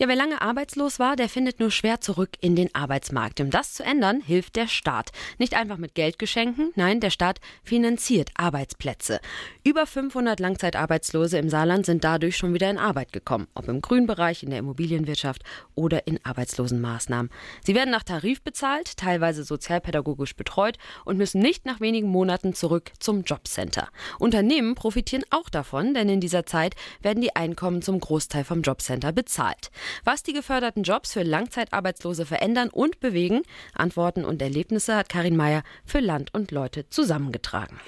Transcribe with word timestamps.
Ja, 0.00 0.08
wer 0.08 0.16
lange 0.16 0.40
arbeitslos 0.40 0.98
war, 0.98 1.14
der 1.14 1.28
findet 1.28 1.60
nur 1.60 1.70
schwer 1.70 2.00
zurück 2.00 2.30
in 2.40 2.56
den 2.56 2.74
Arbeitsmarkt. 2.74 3.38
Um 3.38 3.50
das 3.50 3.74
zu 3.74 3.82
ändern, 3.82 4.22
hilft 4.22 4.56
der 4.56 4.66
Staat. 4.66 5.10
Nicht 5.36 5.52
einfach 5.52 5.76
mit 5.76 5.94
Geldgeschenken, 5.94 6.72
nein, 6.74 7.00
der 7.00 7.10
Staat 7.10 7.38
finanziert 7.62 8.30
Arbeitsplätze. 8.34 9.20
Über 9.62 9.84
500 9.84 10.40
Langzeitarbeitslose 10.40 11.36
im 11.36 11.50
Saarland 11.50 11.84
sind 11.84 12.02
dadurch 12.02 12.38
schon 12.38 12.54
wieder 12.54 12.70
in 12.70 12.78
Arbeit 12.78 13.12
gekommen, 13.12 13.46
ob 13.52 13.68
im 13.68 13.82
Grünbereich, 13.82 14.42
in 14.42 14.48
der 14.48 14.60
Immobilienwirtschaft 14.60 15.42
oder 15.74 16.06
in 16.06 16.18
Arbeitslosenmaßnahmen. 16.24 17.30
Sie 17.62 17.74
werden 17.74 17.90
nach 17.90 18.02
Tarif 18.02 18.40
bezahlt, 18.40 18.96
teilweise 18.96 19.44
sozialpädagogisch 19.44 20.34
betreut 20.34 20.78
und 21.04 21.18
müssen 21.18 21.42
nicht 21.42 21.66
nach 21.66 21.80
wenigen 21.80 22.08
Monaten 22.08 22.54
zurück 22.54 22.90
zum 23.00 23.20
Jobcenter. 23.24 23.88
Unternehmen 24.18 24.76
profitieren 24.76 25.24
auch 25.28 25.50
davon, 25.50 25.92
denn 25.92 26.08
in 26.08 26.20
dieser 26.20 26.46
Zeit 26.46 26.74
werden 27.02 27.20
die 27.20 27.36
Einkommen 27.36 27.82
zum 27.82 28.00
Großteil 28.00 28.44
vom 28.44 28.62
Jobcenter 28.62 29.12
bezahlt. 29.12 29.70
Was 30.04 30.22
die 30.22 30.32
geförderten 30.32 30.82
Jobs 30.82 31.12
für 31.12 31.22
Langzeitarbeitslose 31.22 32.26
verändern 32.26 32.70
und 32.70 33.00
bewegen, 33.00 33.42
Antworten 33.74 34.24
und 34.24 34.42
Erlebnisse 34.42 34.96
hat 34.96 35.08
Karin 35.08 35.36
Meyer 35.36 35.62
für 35.84 36.00
Land 36.00 36.34
und 36.34 36.50
Leute 36.50 36.88
zusammengetragen. 36.88 37.78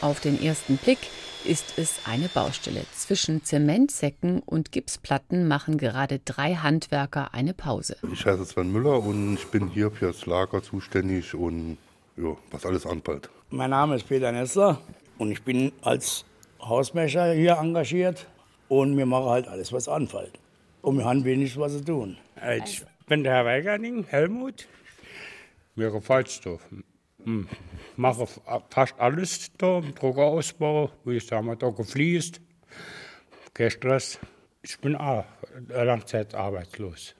Auf 0.00 0.20
den 0.20 0.40
ersten 0.40 0.76
Blick 0.76 0.98
ist 1.44 1.78
es 1.78 2.00
eine 2.04 2.28
Baustelle. 2.28 2.84
Zwischen 2.94 3.44
Zementsäcken 3.44 4.40
und 4.40 4.70
Gipsplatten 4.70 5.48
machen 5.48 5.78
gerade 5.78 6.20
drei 6.24 6.54
Handwerker 6.54 7.34
eine 7.34 7.54
Pause. 7.54 7.96
Ich 8.12 8.24
heiße 8.24 8.44
Sven 8.44 8.70
Müller 8.70 9.02
und 9.02 9.34
ich 9.34 9.46
bin 9.46 9.68
hier 9.68 9.90
für 9.90 10.06
das 10.06 10.26
Lager 10.26 10.62
zuständig 10.62 11.34
und 11.34 11.78
ja, 12.16 12.36
was 12.50 12.66
alles 12.66 12.86
anfällt. 12.86 13.30
Mein 13.50 13.70
Name 13.70 13.96
ist 13.96 14.08
Peter 14.08 14.30
Nessler 14.30 14.80
und 15.18 15.30
ich 15.32 15.42
bin 15.42 15.72
als 15.82 16.24
Hausmesser 16.60 17.32
hier 17.32 17.56
engagiert 17.56 18.26
und 18.68 18.96
wir 18.96 19.06
machen 19.06 19.28
halt 19.28 19.48
alles, 19.48 19.72
was 19.72 19.88
anfällt. 19.88 20.38
Und 20.82 20.98
wir 20.98 21.04
haben 21.04 21.24
wenig 21.24 21.56
was 21.58 21.72
zu 21.72 21.84
tun. 21.84 22.16
Ich 22.64 22.84
bin 23.06 23.24
der 23.24 23.34
Herr 23.34 23.44
Weigerding, 23.44 24.04
Helmut. 24.04 24.68
Mir 25.74 25.90
gefällt 25.90 26.28
es. 26.28 26.40
Mache 27.96 28.26
fast 28.70 28.98
alles 28.98 29.50
da 29.58 29.80
Druckerausbau, 29.80 30.90
wie 31.04 31.16
ich 31.16 31.26
sage 31.26 31.44
mal, 31.44 31.56
da 31.56 31.70
gefliest. 31.70 32.40
Kein 33.54 33.70
Stress. 33.70 34.18
Ich 34.62 34.78
bin 34.78 34.96
auch 34.96 35.24
langzeitarbeitslos 35.68 37.14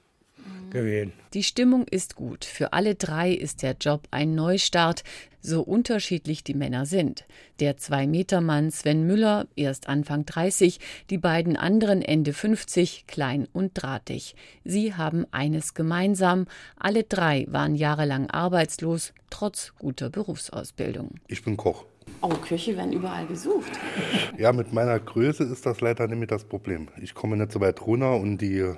gewesen. 0.71 1.13
Die 1.35 1.43
Stimmung 1.43 1.87
ist 1.89 2.17
gut. 2.17 2.45
Für 2.45 2.73
alle 2.73 2.95
drei 2.95 3.33
ist 3.33 3.63
der 3.63 3.77
Job 3.81 4.07
ein 4.11 4.35
Neustart, 4.35 5.03
so 5.49 5.63
unterschiedlich 5.63 6.45
die 6.45 6.55
Männer 6.55 6.87
sind. 6.87 7.27
Der 7.59 7.77
Zwei-Meter-Mann 7.77 8.71
Sven 8.71 9.07
Müller, 9.07 9.49
erst 9.57 9.89
Anfang 9.89 10.27
30, 10.27 10.79
die 11.11 11.19
beiden 11.19 11.57
anderen 11.57 12.03
Ende 12.03 12.33
50, 12.33 13.07
klein 13.07 13.49
und 13.53 13.73
drahtig. 13.75 14.37
Sie 14.65 14.95
haben 14.95 15.27
eines 15.33 15.75
gemeinsam. 15.75 16.47
Alle 16.77 17.03
drei 17.03 17.47
waren 17.49 17.75
jahrelang 17.75 18.31
arbeitslos, 18.31 19.13
trotz 19.31 19.73
guter 19.79 20.11
Berufsausbildung. 20.11 21.17
Ich 21.27 21.43
bin 21.43 21.57
Koch. 21.57 21.87
Oh, 22.23 22.29
Köche 22.29 22.77
werden 22.77 22.93
überall 22.93 23.27
gesucht. 23.27 23.73
Ja, 24.39 24.53
mit 24.53 24.73
meiner 24.73 25.01
Größe 25.01 25.43
ist 25.43 25.67
das 25.67 25.81
leider 25.81 26.07
nicht 26.07 26.19
mehr 26.19 26.29
das 26.29 26.45
Problem. 26.45 26.89
Ich 27.03 27.13
komme 27.13 27.37
nicht 27.37 27.51
so 27.51 27.61
weit 27.61 27.85
runter 27.85 28.15
und 28.15 28.39
die 28.39 28.73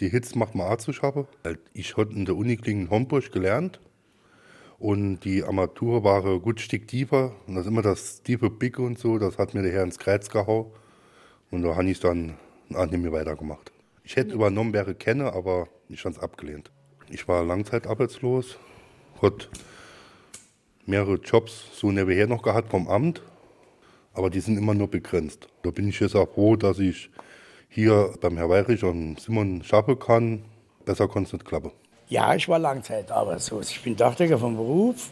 die 0.00 0.08
Hits 0.08 0.34
macht 0.34 0.56
man 0.56 0.66
auch 0.66 0.76
zu 0.76 0.92
schaffen. 0.92 1.26
Ich 1.72 1.96
habe 1.96 2.12
in 2.12 2.24
der 2.24 2.36
Uni 2.36 2.58
in 2.64 2.90
Homburg 2.90 3.30
gelernt 3.30 3.80
und 4.84 5.20
die 5.20 5.42
Armatur 5.42 6.04
war 6.04 6.26
ein 6.26 6.42
gut 6.42 6.60
Stück 6.60 6.86
tiefer 6.86 7.32
und 7.46 7.54
das 7.54 7.64
ist 7.64 7.70
immer 7.70 7.80
das 7.80 8.22
tiefe 8.22 8.50
Bicke 8.50 8.82
und 8.82 8.98
so, 8.98 9.16
das 9.16 9.38
hat 9.38 9.54
mir 9.54 9.62
der 9.62 9.72
Herr 9.72 9.82
ins 9.82 9.98
Kreuz 9.98 10.28
gehauen 10.28 10.66
und 11.50 11.62
da 11.62 11.74
habe 11.74 11.88
ich 11.88 12.00
dann 12.00 12.34
auch 12.74 12.84
nicht 12.84 13.02
mehr 13.02 13.10
weitergemacht. 13.10 13.72
Ich 14.02 14.14
hätte 14.16 14.34
übernommen, 14.34 14.74
wäre 14.74 14.94
kenne, 14.94 15.32
aber 15.32 15.68
ich 15.88 16.04
habe 16.04 16.14
es 16.14 16.20
abgelehnt. 16.20 16.70
Ich 17.08 17.26
war 17.26 17.42
langzeitarbeitslos, 17.46 18.58
hatte 19.22 19.48
mehrere 20.84 21.14
Jobs 21.14 21.64
so 21.72 21.90
nebenher 21.90 22.26
noch 22.26 22.42
gehabt 22.42 22.70
vom 22.70 22.86
Amt, 22.86 23.22
aber 24.12 24.28
die 24.28 24.40
sind 24.40 24.58
immer 24.58 24.74
nur 24.74 24.88
begrenzt. 24.88 25.48
Da 25.62 25.70
bin 25.70 25.88
ich 25.88 25.98
jetzt 25.98 26.14
auch 26.14 26.28
froh, 26.28 26.56
dass 26.56 26.78
ich 26.78 27.08
hier 27.70 28.12
beim 28.20 28.36
Herr 28.36 28.50
Weirich 28.50 28.84
und 28.84 29.18
Simon 29.18 29.62
schaffen 29.62 29.98
kann. 29.98 30.44
Besser 30.84 31.08
konnte 31.08 31.28
es 31.28 31.32
nicht 31.32 31.46
klappen. 31.46 31.70
Ja, 32.08 32.34
ich 32.34 32.48
war 32.48 32.58
langzeitarbeitslos. 32.58 33.70
Ich 33.70 33.82
bin 33.82 33.96
Dachdecker 33.96 34.38
vom 34.38 34.56
Beruf, 34.56 35.10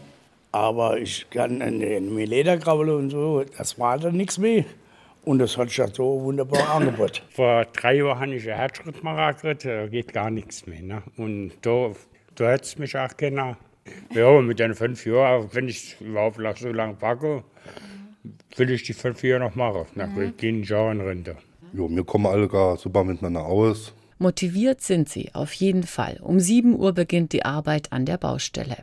aber 0.52 0.98
ich 0.98 1.28
kann 1.30 1.58
mir 1.58 2.26
Lederkrabbel 2.26 2.90
und 2.90 3.10
so, 3.10 3.44
das 3.56 3.78
war 3.78 3.98
dann 3.98 4.16
nichts 4.16 4.38
mehr. 4.38 4.64
Und 5.24 5.38
das 5.38 5.56
hat 5.56 5.68
sich 5.68 5.78
ja 5.78 5.86
so 5.88 6.20
wunderbar 6.22 6.68
angeboten. 6.74 7.22
Vor 7.30 7.64
drei 7.66 7.94
Jahren 7.94 8.18
habe 8.20 8.34
ich 8.34 8.48
einen 8.48 8.58
Herzschrittmacher 8.58 9.34
gekriegt, 9.34 9.64
da 9.64 9.86
geht 9.86 10.12
gar 10.12 10.30
nichts 10.30 10.66
mehr. 10.66 10.82
Ne? 10.82 11.02
Und 11.16 11.52
da, 11.62 11.92
da 12.34 12.50
hätte 12.50 12.64
es 12.64 12.78
mich 12.78 12.96
auch 12.96 13.16
keiner. 13.16 13.56
Ja, 14.14 14.40
mit 14.40 14.60
den 14.60 14.74
fünf 14.74 15.04
Jahren, 15.06 15.48
wenn 15.52 15.68
ich 15.68 16.00
überhaupt 16.00 16.38
so 16.58 16.68
lange 16.68 16.94
packe, 16.94 17.42
will 18.56 18.70
ich 18.70 18.84
die 18.84 18.92
fünf 18.92 19.22
Jahre 19.24 19.40
noch 19.40 19.54
machen. 19.54 19.86
Nach 19.94 20.06
mhm. 20.08 20.36
gehen 20.36 20.62
Jahren 20.62 21.00
Rente. 21.00 21.36
Jo, 21.72 21.88
wir 21.90 22.04
kommen 22.04 22.26
alle 22.26 22.46
gar 22.48 22.76
super 22.76 23.02
miteinander 23.02 23.44
aus. 23.44 23.92
Motiviert 24.22 24.80
sind 24.80 25.08
sie 25.08 25.30
auf 25.34 25.52
jeden 25.52 25.82
Fall. 25.82 26.18
Um 26.22 26.38
7 26.38 26.78
Uhr 26.78 26.92
beginnt 26.92 27.32
die 27.32 27.44
Arbeit 27.44 27.92
an 27.92 28.06
der 28.06 28.18
Baustelle. 28.18 28.76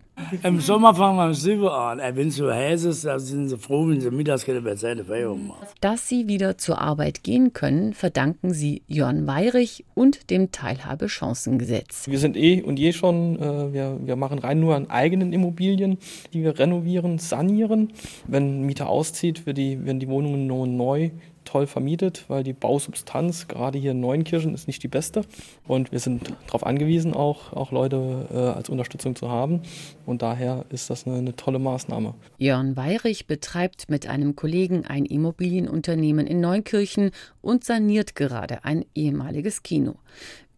Im 0.43 0.59
Sommer 0.59 0.93
fangen 0.93 1.17
wir 1.17 1.27
um 1.27 1.33
7 1.33 1.61
Uhr 1.61 1.73
an. 1.73 1.99
Wenn 2.13 2.27
es 2.27 2.35
so 2.35 2.51
heiß 2.51 2.83
ist, 2.83 3.05
dann 3.05 3.19
sind 3.21 3.47
sie 3.47 3.57
froh, 3.57 3.87
wenn 3.87 4.01
sie 4.01 4.11
mittags 4.11 4.45
keine 4.45 4.59
Bezeit 4.59 5.07
machen. 5.07 5.53
Dass 5.79 6.09
sie 6.09 6.27
wieder 6.27 6.57
zur 6.57 6.81
Arbeit 6.81 7.23
gehen 7.23 7.53
können, 7.53 7.93
verdanken 7.93 8.53
sie 8.53 8.81
Jörn 8.87 9.27
Weirich 9.27 9.85
und 9.95 10.29
dem 10.29 10.51
Teilhabechancengesetz. 10.51 12.09
Wir 12.09 12.19
sind 12.19 12.35
eh 12.35 12.61
und 12.61 12.77
je 12.77 12.91
schon, 12.91 13.39
äh, 13.39 13.73
wir, 13.73 13.97
wir 14.03 14.17
machen 14.17 14.39
rein 14.39 14.59
nur 14.59 14.75
an 14.75 14.89
eigenen 14.89 15.31
Immobilien, 15.31 15.99
die 16.33 16.43
wir 16.43 16.59
renovieren, 16.59 17.17
sanieren. 17.17 17.93
Wenn 18.27 18.59
ein 18.59 18.65
Mieter 18.65 18.89
auszieht, 18.89 19.45
wird 19.45 19.57
die, 19.57 19.85
werden 19.85 20.01
die 20.01 20.09
Wohnungen 20.09 20.47
nur 20.47 20.67
neu 20.67 21.11
toll 21.49 21.65
vermietet, 21.65 22.25
weil 22.27 22.43
die 22.43 22.53
Bausubstanz 22.53 23.47
gerade 23.47 23.79
hier 23.79 23.91
in 23.91 23.99
Neunkirchen 23.99 24.53
ist 24.53 24.67
nicht 24.67 24.83
die 24.83 24.87
beste. 24.87 25.23
Und 25.67 25.91
wir 25.91 25.99
sind 25.99 26.31
darauf 26.45 26.65
angewiesen, 26.65 27.13
auch, 27.13 27.53
auch 27.53 27.71
Leute 27.71 28.27
äh, 28.31 28.37
als 28.37 28.69
Unterstützung 28.69 29.15
zu 29.15 29.29
haben. 29.29 29.61
Und 30.05 30.21
daher 30.21 30.65
ist 30.69 30.89
das 30.89 31.07
eine, 31.07 31.17
eine 31.17 31.35
tolle 31.35 31.59
Maßnahme. 31.59 32.13
Jörn 32.37 32.77
Weirich 32.77 33.25
betreibt 33.25 33.89
mit 33.89 34.07
einem 34.07 34.35
Kollegen 34.35 34.85
ein 34.85 35.05
Immobilienunternehmen 35.05 36.27
in 36.27 36.39
Neunkirchen 36.39 37.11
und 37.41 37.63
saniert 37.63 38.15
gerade 38.15 38.63
ein 38.63 38.85
ehemaliges 38.93 39.63
Kino. 39.63 39.95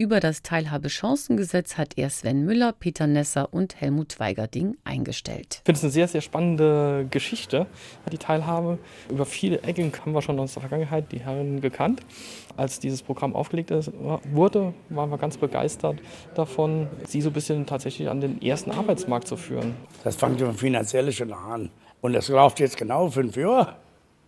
Über 0.02 0.20
das 0.20 0.42
Teilhabechancengesetz 0.42 1.78
hat 1.78 1.96
er 1.96 2.10
Sven 2.10 2.44
Müller, 2.44 2.72
Peter 2.74 3.06
Nesser 3.06 3.54
und 3.54 3.80
Helmut 3.80 4.20
Weigerding 4.20 4.76
eingestellt. 4.84 5.58
Ich 5.58 5.62
finde 5.64 5.78
es 5.78 5.84
eine 5.84 5.92
sehr, 5.92 6.08
sehr 6.08 6.22
spannende 6.22 7.06
Geschichte, 7.12 7.68
die 8.12 8.18
Teilhabe. 8.18 8.80
Über 9.12 9.28
viele 9.28 9.62
Ecken 9.62 9.92
haben 10.02 10.14
wir 10.14 10.24
schon 10.24 10.40
aus 10.40 10.54
der 10.54 10.62
Vergangenheit 10.62 11.12
die 11.12 11.20
Herren 11.20 11.62
gekannt. 11.62 12.02
Als 12.58 12.80
dieses 12.80 13.04
Programm 13.04 13.36
aufgelegt 13.36 13.70
ist, 13.70 13.92
wurde, 14.34 14.74
waren 14.90 15.12
wir 15.12 15.20
ganz 15.20 15.38
begeistert 15.38 16.00
davon, 16.34 16.88
sie 17.06 17.22
so 17.22 17.30
ein 17.30 17.34
bisschen 17.34 17.68
tatsächlich 17.68 18.10
an 18.10 18.22
den 18.22 18.42
ersten 18.42 18.72
Arbeitsmarkt 18.72 19.28
zu 19.28 19.38
führen. 19.38 19.76
Das 20.04 20.16
fängt 20.16 20.42
ja 20.42 20.52
finanziell 20.52 21.12
schon 21.12 21.32
an. 21.32 21.70
Und 22.02 22.14
das 22.14 22.28
läuft 22.28 22.60
jetzt 22.60 22.76
genau 22.76 23.08
fünf 23.12 23.36
Jahre 23.36 23.76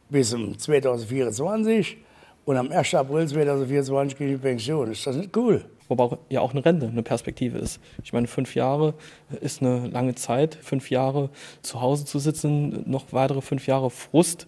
bis 0.08 0.30
zum 0.30 0.56
2024. 0.56 1.98
Und 2.46 2.58
am 2.58 2.72
1. 2.72 2.96
April 2.96 3.28
2024 3.28 4.18
gehe 4.18 4.36
ich 4.36 4.42
Pension. 4.42 4.92
Ist 4.92 5.08
das 5.08 5.16
nicht 5.16 5.36
cool? 5.38 5.64
Wobei 5.88 6.18
ja 6.30 6.42
auch 6.42 6.52
eine 6.52 6.66
Rente 6.66 6.88
eine 6.88 7.04
Perspektive 7.04 7.58
ist. 7.58 7.80
Ich 8.04 8.12
meine, 8.12 8.28
fünf 8.28 8.56
Jahre 8.56 8.96
ist 9.42 9.62
eine 9.62 9.88
lange 9.88 10.16
Zeit. 10.16 10.56
Fünf 10.56 10.90
Jahre 10.90 11.30
zu 11.62 11.80
Hause 11.80 12.06
zu 12.06 12.20
sitzen, 12.20 12.84
noch 12.90 13.06
weitere 13.12 13.42
fünf 13.42 13.68
Jahre 13.68 13.90
Frust, 13.90 14.48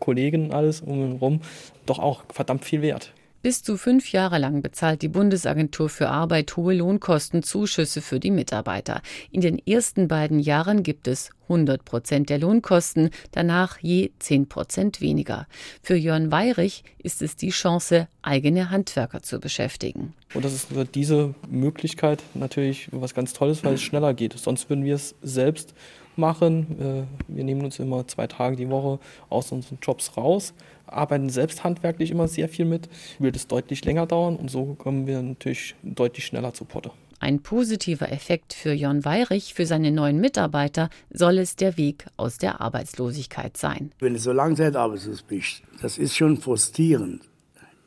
Kollegen, 0.00 0.52
alles 0.52 0.80
umherum, 0.80 1.40
doch 1.86 1.98
auch 1.98 2.24
verdammt 2.32 2.64
viel 2.64 2.82
wert. 2.82 3.12
Bis 3.46 3.62
zu 3.62 3.76
fünf 3.76 4.10
Jahre 4.10 4.38
lang 4.38 4.60
bezahlt 4.60 5.02
die 5.02 5.08
Bundesagentur 5.08 5.88
für 5.88 6.08
Arbeit 6.08 6.56
hohe 6.56 6.74
Lohnkostenzuschüsse 6.74 8.02
für 8.02 8.18
die 8.18 8.32
Mitarbeiter. 8.32 9.02
In 9.30 9.40
den 9.40 9.64
ersten 9.64 10.08
beiden 10.08 10.40
Jahren 10.40 10.82
gibt 10.82 11.06
es 11.06 11.30
100 11.44 11.84
Prozent 11.84 12.28
der 12.28 12.40
Lohnkosten, 12.40 13.10
danach 13.30 13.78
je 13.78 14.10
10 14.18 14.48
Prozent 14.48 15.00
weniger. 15.00 15.46
Für 15.80 15.94
Jörn 15.94 16.32
Weirich 16.32 16.82
ist 16.98 17.22
es 17.22 17.36
die 17.36 17.50
Chance, 17.50 18.08
eigene 18.20 18.70
Handwerker 18.70 19.22
zu 19.22 19.38
beschäftigen. 19.38 20.12
Und 20.34 20.44
das 20.44 20.52
ist 20.52 20.66
diese 20.96 21.36
Möglichkeit 21.48 22.24
natürlich 22.34 22.88
was 22.90 23.14
ganz 23.14 23.32
Tolles, 23.32 23.62
weil 23.62 23.74
es 23.74 23.82
schneller 23.82 24.12
geht. 24.12 24.32
Sonst 24.32 24.68
würden 24.68 24.84
wir 24.84 24.96
es 24.96 25.14
selbst 25.22 25.72
machen. 26.18 27.06
Wir 27.28 27.44
nehmen 27.44 27.64
uns 27.64 27.78
immer 27.78 28.06
zwei 28.06 28.26
Tage 28.26 28.56
die 28.56 28.68
Woche 28.70 28.98
aus 29.28 29.52
unseren 29.52 29.78
Jobs 29.82 30.16
raus, 30.16 30.54
arbeiten 30.86 31.30
selbst 31.30 31.64
handwerklich 31.64 32.10
immer 32.10 32.28
sehr 32.28 32.48
viel 32.48 32.64
mit. 32.64 32.88
Wird 33.18 33.36
es 33.36 33.46
deutlich 33.46 33.84
länger 33.84 34.06
dauern 34.06 34.36
und 34.36 34.50
so 34.50 34.74
kommen 34.74 35.06
wir 35.06 35.22
natürlich 35.22 35.74
deutlich 35.82 36.26
schneller 36.26 36.54
zu 36.54 36.64
Potte. 36.64 36.90
Ein 37.18 37.40
positiver 37.40 38.12
Effekt 38.12 38.52
für 38.52 38.72
Jon 38.72 39.04
Weirich, 39.04 39.54
für 39.54 39.64
seine 39.64 39.90
neuen 39.90 40.20
Mitarbeiter, 40.20 40.90
soll 41.10 41.38
es 41.38 41.56
der 41.56 41.78
Weg 41.78 42.06
aus 42.18 42.36
der 42.36 42.60
Arbeitslosigkeit 42.60 43.56
sein. 43.56 43.90
Wenn 44.00 44.12
du 44.12 44.18
so 44.18 44.32
lange 44.32 44.54
Zeit 44.54 44.76
arbeitslos 44.76 45.22
bist, 45.22 45.62
das 45.80 45.96
ist 45.96 46.14
schon 46.14 46.36
frustrierend. 46.36 47.22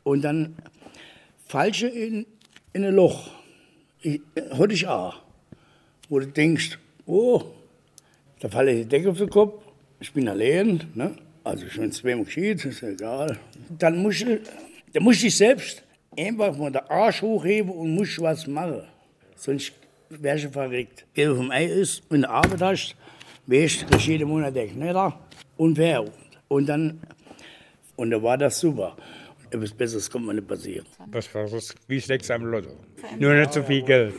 Und 0.02 0.22
dann 0.22 0.56
falsche 1.46 1.86
in, 1.86 2.26
in 2.72 2.84
ein 2.84 2.94
Loch. 2.94 3.30
Ich, 4.02 4.20
heute 4.52 4.74
ich 4.74 4.88
auch. 4.88 5.16
Wo 6.08 6.18
du 6.18 6.26
denkst, 6.26 6.78
oh, 7.06 7.44
da 8.40 8.48
falle 8.48 8.72
ich 8.72 8.82
die 8.82 8.88
Decke 8.88 9.10
auf 9.10 9.18
den 9.18 9.30
Kopf, 9.30 9.62
ich 10.00 10.12
bin 10.12 10.28
allein, 10.28 10.82
ne? 10.94 11.14
also 11.44 11.66
schon 11.68 11.92
zweimal 11.92 12.24
geschieht, 12.24 12.64
ist 12.64 12.82
egal. 12.82 13.38
Dann 13.78 13.98
musst 14.02 14.22
du, 14.22 14.40
dann 14.92 15.02
musst 15.02 15.20
du 15.20 15.24
dich 15.26 15.36
selbst 15.36 15.82
einfach 16.18 16.56
mal 16.56 16.72
den 16.72 16.82
Arsch 16.88 17.22
hochheben 17.22 17.70
und 17.70 17.94
musst 17.94 18.20
was 18.20 18.46
machen. 18.46 18.82
Sonst 19.36 19.72
wärst 20.08 20.44
du 20.44 20.50
verrückt. 20.50 21.06
Geld 21.14 21.36
vom 21.36 21.50
Ei 21.50 21.66
ist, 21.66 22.02
wenn 22.08 22.22
du 22.22 22.30
Arbeit 22.30 22.62
hast, 22.62 22.96
weißt 23.46 23.86
du, 23.88 23.96
jeden 23.98 24.28
Monat 24.28 24.54
der 24.54 24.68
Knetter 24.68 25.18
und 25.56 25.76
wer. 25.76 26.04
Und 26.48 26.66
dann, 26.66 27.00
und 27.96 28.10
da 28.10 28.22
war 28.22 28.38
das 28.38 28.58
super. 28.58 28.96
Etwas 29.50 29.72
Besseres 29.72 30.10
kommt 30.10 30.26
mir 30.26 30.34
nicht 30.34 30.46
passieren. 30.46 30.86
Das 31.10 31.34
war 31.34 31.48
wie 31.88 32.00
sechs 32.00 32.30
am 32.30 32.44
Lotto. 32.44 32.70
Nur 33.18 33.34
nicht 33.34 33.52
so 33.52 33.62
viel 33.62 33.82
Geld. 33.82 34.14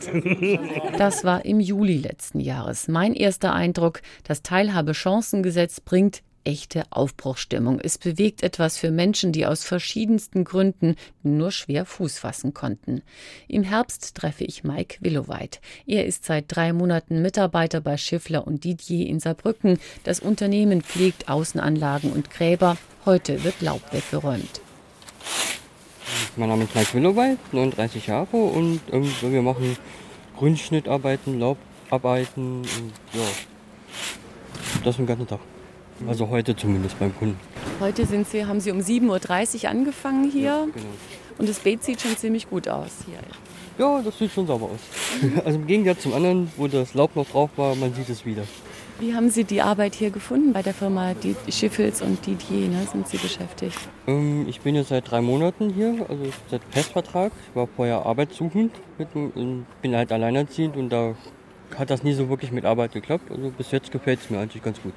Das 0.98 1.24
war 1.24 1.44
im 1.44 1.60
Juli 1.60 1.96
letzten 1.96 2.40
Jahres. 2.40 2.88
Mein 2.88 3.14
erster 3.14 3.54
Eindruck, 3.54 4.02
das 4.24 4.42
Teilhabechancengesetz 4.42 5.80
bringt 5.80 6.22
echte 6.44 6.84
Aufbruchstimmung. 6.90 7.80
Es 7.80 7.98
bewegt 7.98 8.42
etwas 8.42 8.76
für 8.76 8.90
Menschen, 8.90 9.32
die 9.32 9.46
aus 9.46 9.64
verschiedensten 9.64 10.44
Gründen 10.44 10.96
nur 11.22 11.50
schwer 11.50 11.84
Fuß 11.86 12.18
fassen 12.18 12.52
konnten. 12.52 13.02
Im 13.48 13.62
Herbst 13.62 14.14
treffe 14.16 14.44
ich 14.44 14.64
Mike 14.64 14.98
Willoweit. 15.00 15.60
Er 15.86 16.06
ist 16.06 16.24
seit 16.24 16.46
drei 16.48 16.72
Monaten 16.72 17.22
Mitarbeiter 17.22 17.80
bei 17.80 17.96
Schiffler 17.96 18.46
und 18.46 18.64
Didier 18.64 19.06
in 19.06 19.20
Saarbrücken. 19.20 19.78
Das 20.04 20.20
Unternehmen 20.20 20.82
pflegt 20.82 21.28
Außenanlagen 21.28 22.12
und 22.12 22.30
Gräber. 22.30 22.76
Heute 23.04 23.44
wird 23.44 23.60
Laub 23.60 23.82
weggeräumt. 23.92 24.60
Mein 26.36 26.48
Name 26.48 26.64
ist 26.64 26.74
Mike 26.74 26.94
Willoweit, 26.94 27.38
39 27.52 28.06
Jahre 28.06 28.36
und 28.36 28.80
ähm, 28.90 29.10
wir 29.20 29.42
machen 29.42 29.76
Grünschnittarbeiten, 30.38 31.38
Laubarbeiten 31.38 32.60
und 32.62 32.92
ja, 33.12 33.20
das 34.84 34.96
den 34.96 35.06
ganzen 35.06 35.26
Tag. 35.26 35.40
Also 36.08 36.28
heute 36.28 36.56
zumindest 36.56 36.98
beim 36.98 37.14
Kunden. 37.16 37.38
Heute 37.80 38.06
sind 38.06 38.28
Sie, 38.28 38.46
haben 38.46 38.60
Sie 38.60 38.70
um 38.70 38.78
7.30 38.78 39.64
Uhr 39.64 39.70
angefangen 39.70 40.30
hier 40.30 40.42
Ja, 40.42 40.64
genau. 40.64 40.86
und 41.38 41.48
das 41.48 41.58
Beet 41.58 41.84
sieht 41.84 42.00
schon 42.00 42.16
ziemlich 42.16 42.48
gut 42.48 42.66
aus 42.68 42.90
hier. 43.06 43.18
Ja, 43.78 44.00
das 44.02 44.18
sieht 44.18 44.32
schon 44.32 44.46
sauber 44.46 44.66
aus. 44.66 44.80
Also 45.44 45.58
im 45.58 45.66
Gegensatz 45.66 46.02
zum 46.02 46.14
anderen, 46.14 46.50
wo 46.56 46.66
das 46.66 46.94
Laub 46.94 47.14
noch 47.16 47.28
drauf 47.28 47.50
war, 47.56 47.74
man 47.74 47.94
sieht 47.94 48.08
es 48.08 48.24
wieder. 48.26 48.42
Wie 49.02 49.16
haben 49.16 49.30
Sie 49.30 49.42
die 49.42 49.60
Arbeit 49.60 49.96
hier 49.96 50.10
gefunden 50.10 50.52
bei 50.52 50.62
der 50.62 50.72
Firma 50.72 51.12
die 51.14 51.34
Schiffels 51.50 52.02
und 52.02 52.24
Didier? 52.24 52.68
Ne, 52.68 52.86
sind 52.86 53.08
Sie 53.08 53.16
beschäftigt? 53.16 53.76
Ähm, 54.06 54.46
ich 54.48 54.60
bin 54.60 54.76
jetzt 54.76 54.90
seit 54.90 55.10
drei 55.10 55.20
Monaten 55.20 55.70
hier, 55.70 56.06
also 56.08 56.26
seit 56.48 56.62
Festvertrag. 56.70 57.32
Ich 57.48 57.56
war 57.56 57.66
vorher 57.66 58.06
arbeitssuchend, 58.06 58.70
mit, 58.98 59.08
und 59.16 59.66
bin 59.82 59.96
halt 59.96 60.12
alleinerziehend 60.12 60.76
und 60.76 60.90
da 60.90 61.16
hat 61.76 61.90
das 61.90 62.04
nie 62.04 62.12
so 62.12 62.28
wirklich 62.28 62.52
mit 62.52 62.64
Arbeit 62.64 62.92
geklappt. 62.92 63.28
Also 63.32 63.50
bis 63.50 63.72
jetzt 63.72 63.90
gefällt 63.90 64.20
es 64.20 64.30
mir 64.30 64.38
eigentlich 64.38 64.62
ganz 64.62 64.80
gut. 64.80 64.92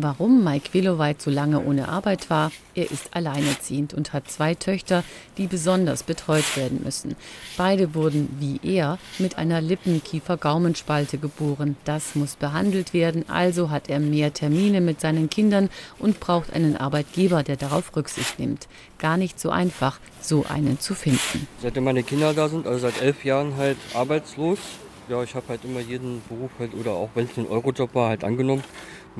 Warum 0.00 0.44
Mike 0.44 0.74
Willoweit 0.74 1.20
so 1.20 1.28
lange 1.28 1.58
ohne 1.58 1.88
Arbeit 1.88 2.30
war? 2.30 2.52
Er 2.76 2.88
ist 2.88 3.16
alleinerziehend 3.16 3.94
und 3.94 4.12
hat 4.12 4.30
zwei 4.30 4.54
Töchter, 4.54 5.02
die 5.38 5.48
besonders 5.48 6.04
betreut 6.04 6.56
werden 6.56 6.82
müssen. 6.84 7.16
Beide 7.56 7.96
wurden, 7.96 8.28
wie 8.38 8.60
er, 8.62 8.98
mit 9.18 9.38
einer 9.38 9.60
Lippenkiefer-Gaumenspalte 9.60 11.18
geboren. 11.18 11.76
Das 11.84 12.14
muss 12.14 12.36
behandelt 12.36 12.94
werden, 12.94 13.28
also 13.28 13.70
hat 13.70 13.90
er 13.90 13.98
mehr 13.98 14.32
Termine 14.32 14.80
mit 14.80 15.00
seinen 15.00 15.28
Kindern 15.30 15.68
und 15.98 16.20
braucht 16.20 16.52
einen 16.52 16.76
Arbeitgeber, 16.76 17.42
der 17.42 17.56
darauf 17.56 17.96
Rücksicht 17.96 18.38
nimmt. 18.38 18.68
Gar 18.98 19.16
nicht 19.16 19.40
so 19.40 19.50
einfach, 19.50 19.98
so 20.20 20.46
einen 20.48 20.78
zu 20.78 20.94
finden. 20.94 21.48
Seitdem 21.60 21.82
meine 21.82 22.04
Kinder 22.04 22.34
da 22.34 22.48
sind, 22.48 22.68
also 22.68 22.78
seit 22.78 23.02
elf 23.02 23.24
Jahren 23.24 23.56
halt 23.56 23.78
arbeitslos. 23.94 24.60
Ja, 25.08 25.22
ich 25.22 25.34
habe 25.34 25.48
halt 25.48 25.64
immer 25.64 25.80
jeden 25.80 26.22
Beruf 26.28 26.50
halt, 26.58 26.74
oder 26.74 26.92
auch 26.92 27.08
wenn 27.14 27.24
es 27.24 27.38
ein 27.38 27.48
Eurojob 27.48 27.94
war, 27.94 28.10
halt 28.10 28.24
angenommen. 28.24 28.62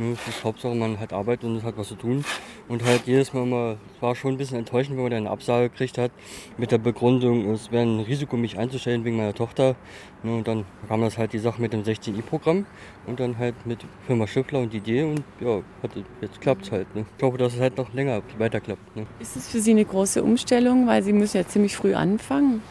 Es 0.01 0.29
ist 0.29 0.45
Hauptsache, 0.45 0.77
man 0.77 1.01
hat 1.01 1.13
Arbeit 1.13 1.43
und 1.43 1.57
es 1.57 1.65
hat 1.65 1.77
was 1.77 1.89
zu 1.89 1.97
tun. 1.97 2.25
Und 2.69 2.85
halt 2.85 3.03
jedes 3.07 3.33
Mal, 3.33 3.45
mal 3.47 3.79
es 3.97 4.01
war 4.03 4.15
schon 4.15 4.35
ein 4.35 4.37
bisschen 4.39 4.57
enttäuschend, 4.57 4.97
wenn 4.97 5.03
man 5.03 5.11
dann 5.11 5.23
eine 5.27 5.31
Absage 5.31 5.71
gekriegt 5.71 5.99
hat 5.99 6.13
mit 6.57 6.71
der 6.71 6.79
Begründung, 6.79 7.51
es 7.51 7.73
wäre 7.73 7.83
ein 7.83 7.99
Risiko, 8.01 8.37
mich 8.37 8.59
einzustellen 8.59 9.05
wegen 9.05 9.17
meiner 9.17 9.35
Tochter. 9.35 9.75
Ne, 10.23 10.37
und 10.37 10.47
dann 10.47 10.65
kam 10.87 11.01
das 11.01 11.19
halt 11.19 11.33
die 11.33 11.41
Sache 11.41 11.61
mit 11.61 11.73
dem 11.73 11.83
16i-Programm 11.83 12.67
und 13.07 13.19
dann 13.19 13.39
halt 13.39 13.55
mit 13.67 13.81
Firma 14.07 14.29
Schiffler 14.29 14.61
und 14.61 14.73
Idee 14.73 15.03
und 15.03 15.25
ja, 15.41 15.63
hat, 15.83 15.91
jetzt 16.21 16.41
klappt 16.41 16.67
es 16.67 16.71
halt. 16.71 16.95
Ne. 16.95 17.05
Ich 17.17 17.23
hoffe, 17.25 17.39
dass 17.39 17.55
es 17.55 17.61
halt 17.61 17.77
noch 17.77 17.93
länger 17.93 18.23
weiter 18.39 18.61
klappt. 18.61 18.97
Ne. 18.97 19.05
Ist 19.19 19.37
es 19.37 19.49
für 19.49 19.59
Sie 19.59 19.73
eine 19.73 19.85
große 19.85 20.23
Umstellung, 20.23 20.87
weil 20.87 21.03
Sie 21.03 21.13
müssen 21.13 21.39
ja 21.39 21.47
ziemlich 21.47 21.75
früh 21.77 21.95
anfangen? 21.95 22.63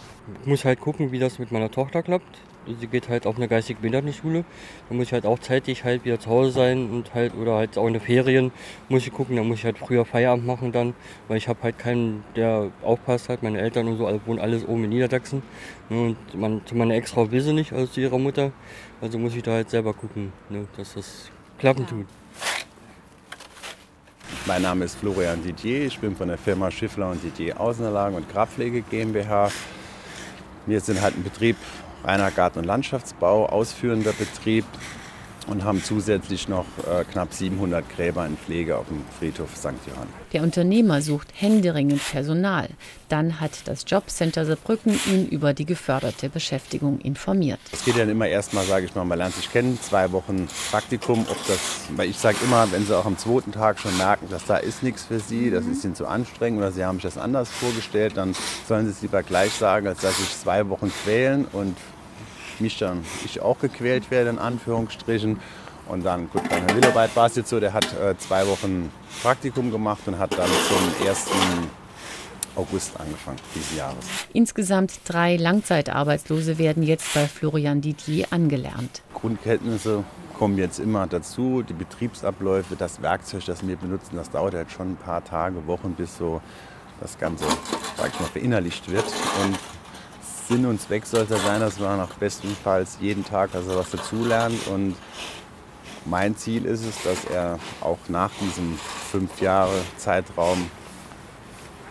Ich 0.42 0.48
muss 0.48 0.64
halt 0.64 0.80
gucken, 0.80 1.12
wie 1.12 1.20
das 1.20 1.40
mit 1.40 1.52
meiner 1.52 1.72
Tochter 1.72 2.04
klappt. 2.04 2.47
Sie 2.80 2.88
geht 2.88 3.10
halt 3.10 3.26
auf 3.26 3.38
eine 3.38 3.48
geistig 3.48 3.78
Behindertenschule. 3.78 4.44
Da 4.90 4.96
muss 4.96 5.08
ich 5.08 5.14
halt 5.14 5.26
auch 5.26 5.40
zeitig 5.40 5.84
halt 5.84 6.06
wieder 6.06 6.20
zu 6.20 6.30
Hause 6.30 6.52
sein 6.52 6.90
und 6.90 7.14
halt, 7.14 7.34
oder 7.36 7.56
halt 7.56 7.78
auch 7.78 7.88
in 7.88 7.94
den 7.94 8.02
Ferien 8.02 8.52
muss 8.90 9.06
ich 9.06 9.14
gucken, 9.14 9.36
da 9.36 9.44
muss 9.44 9.60
ich 9.60 9.66
halt 9.66 9.78
früher 9.78 10.06
Feierabend 10.06 10.46
machen 10.46 10.72
dann, 10.72 10.94
weil 11.28 11.38
ich 11.38 11.48
habe 11.48 11.60
halt 11.64 11.80
keinen, 11.80 12.24
der 12.36 12.72
aufpasst 12.84 13.30
halt. 13.30 13.44
Meine 13.44 13.60
Eltern 13.60 13.88
und 13.88 13.98
so, 13.98 14.08
alle 14.08 14.20
wohnen 14.26 14.40
alles 14.40 14.66
oben 14.66 14.84
in 14.86 14.90
Niedersachsen. 14.90 15.42
Ne, 15.90 16.02
Und 16.02 16.40
man, 16.40 16.62
zu 16.66 16.76
meiner 16.76 16.96
Ex-Frau 16.96 17.32
will 17.32 17.42
sie 17.42 17.54
nicht, 17.54 17.74
also 17.74 17.88
zu 17.88 18.02
ihrer 18.02 18.18
Mutter. 18.18 18.52
Also 19.02 19.18
muss 19.18 19.36
ich 19.36 19.44
da 19.44 19.52
halt 19.52 19.70
selber 19.70 19.94
gucken, 19.94 20.34
ne, 20.50 20.68
dass 20.76 20.96
das 20.96 21.30
klappen 21.60 21.86
tut. 21.88 22.06
Mein 24.46 24.62
Name 24.62 24.86
ist 24.86 24.96
Florian 24.96 25.44
Didier, 25.44 25.86
ich 25.86 26.00
bin 26.00 26.16
von 26.16 26.30
der 26.30 26.38
Firma 26.38 26.72
Schiffler 26.72 27.12
und 27.12 27.22
Didier 27.22 27.60
Außenanlagen 27.60 28.16
und 28.16 28.30
Grabpflege 28.32 28.82
GmbH. 28.82 29.52
Wir 30.66 30.80
sind 30.80 31.02
halt 31.02 31.18
ein 31.18 31.24
Betrieb, 31.24 31.58
reiner 32.08 32.32
Garten- 32.32 32.60
und 32.60 32.66
Landschaftsbau, 32.66 33.48
ausführender 33.48 34.14
Betrieb 34.14 34.66
und 35.48 35.64
haben 35.64 35.82
zusätzlich 35.84 36.48
noch 36.48 36.66
äh, 36.80 37.04
knapp 37.06 37.34
700 37.34 37.90
Gräber 37.90 38.26
in 38.26 38.38
Pflege 38.38 38.78
auf 38.78 38.88
dem 38.88 39.04
Friedhof 39.18 39.56
St. 39.56 39.68
Johann. 39.88 40.08
Der 40.34 40.44
Unternehmer 40.44 41.02
sucht 41.02 41.30
händeringend 41.34 42.02
Personal. 42.06 42.68
Dann 43.08 43.40
hat 43.40 43.52
das 43.66 43.86
Jobcenter 43.88 44.46
Saarbrücken 44.46 45.00
ihn 45.06 45.28
über 45.28 45.54
die 45.54 45.66
geförderte 45.66 46.30
Beschäftigung 46.30 47.00
informiert. 47.00 47.60
Es 47.72 47.86
geht 47.86 47.96
ja 47.96 48.02
dann 48.02 48.10
immer 48.10 48.28
erstmal, 48.28 48.66
sage 48.66 48.86
ich 48.86 48.96
mal, 48.96 49.06
man 49.06 49.18
lernt 49.18 49.36
sich 49.36 49.50
kennen, 49.50 49.80
zwei 49.82 50.12
Wochen 50.12 50.48
Praktikum. 50.70 51.26
Ob 51.30 51.48
das, 51.48 51.88
weil 51.96 52.10
ich 52.10 52.18
sage 52.18 52.38
immer, 52.44 52.70
wenn 52.72 52.86
Sie 52.86 52.98
auch 52.98 53.06
am 53.06 53.18
zweiten 53.18 53.54
Tag 53.54 53.80
schon 53.80 53.96
merken, 53.98 54.28
dass 54.30 54.46
da 54.46 54.58
ist 54.58 54.84
nichts 54.84 55.06
für 55.06 55.20
Sie, 55.20 55.50
das 55.50 55.66
ist 55.66 55.86
Ihnen 55.86 55.96
zu 55.96 56.08
anstrengend 56.08 56.60
oder 56.60 56.74
Sie 56.74 56.84
haben 56.84 56.98
sich 56.98 57.04
das 57.04 57.18
anders 57.18 57.50
vorgestellt, 57.50 58.18
dann 58.18 58.36
sollen 58.68 58.86
Sie 58.86 58.92
es 58.92 59.02
lieber 59.02 59.24
gleich 59.24 59.54
sagen, 59.54 59.88
als 59.88 60.02
dass 60.02 60.18
sich 60.18 60.30
zwei 60.38 60.68
Wochen 60.68 60.92
quälen 61.04 61.46
und 61.46 61.78
mich 62.60 62.78
dann 62.78 63.04
ich 63.26 63.42
auch 63.42 63.60
gequält 63.60 64.12
werde, 64.12 64.30
in 64.30 64.40
Anführungsstrichen. 64.40 65.40
Und 65.88 66.04
dann, 66.06 66.30
gut, 66.30 66.48
bei 66.50 66.60
Herrn 66.60 66.76
Willoweit 66.76 67.16
war 67.16 67.28
es 67.28 67.36
jetzt 67.36 67.50
so, 67.50 67.60
der 67.60 67.74
hat 67.74 67.86
äh, 67.94 68.18
zwei 68.18 68.46
Wochen 68.48 68.92
Praktikum 69.22 69.72
gemacht 69.72 70.02
und 70.06 70.20
hat 70.20 70.38
dann 70.38 70.50
zum 70.68 71.08
1. 71.08 71.28
August 72.58 73.00
angefangen 73.00 73.38
dieses 73.56 73.76
Jahres. 73.76 74.06
Insgesamt 74.34 75.00
drei 75.06 75.38
Langzeitarbeitslose 75.38 76.58
werden 76.58 76.84
jetzt 76.84 77.14
bei 77.14 77.28
Florian 77.28 77.82
Didier 77.82 78.28
angelernt. 78.32 79.02
Grundkenntnisse 79.14 80.04
kommen 80.38 80.58
jetzt 80.58 80.80
immer 80.80 81.08
dazu, 81.08 81.64
die 81.64 81.74
Betriebsabläufe, 81.74 82.76
das 82.76 83.02
Werkzeug, 83.02 83.46
das 83.46 83.66
wir 83.66 83.76
benutzen, 83.76 84.16
das 84.16 84.30
dauert 84.30 84.56
halt 84.56 84.72
schon 84.72 84.92
ein 84.92 84.98
paar 84.98 85.24
Tage, 85.24 85.66
Wochen, 85.68 85.94
bis 85.94 86.18
so 86.18 86.42
das 87.00 87.18
Ganze, 87.18 87.46
sag 87.96 88.10
ich 88.14 88.20
mal, 88.20 88.28
verinnerlicht 88.28 88.92
wird. 88.92 89.06
Und 89.44 89.58
Sinn 90.48 90.66
und 90.66 90.80
Zweck 90.80 91.06
sollte 91.06 91.38
sein, 91.38 91.60
dass 91.60 91.78
man 91.78 92.00
auch 92.00 92.14
bestenfalls 92.14 92.98
jeden 93.02 93.26
Tag 93.26 93.54
also 93.54 93.76
was 93.76 93.92
dazulernt. 93.92 94.68
Und 94.68 94.96
mein 96.06 96.38
Ziel 96.38 96.66
ist 96.66 96.86
es, 96.86 97.04
dass 97.04 97.26
er 97.26 97.60
auch 97.82 97.98
nach 98.08 98.32
diesem 98.40 98.80
fünf 99.12 99.42
Jahre 99.42 99.76
Zeitraum 99.98 100.70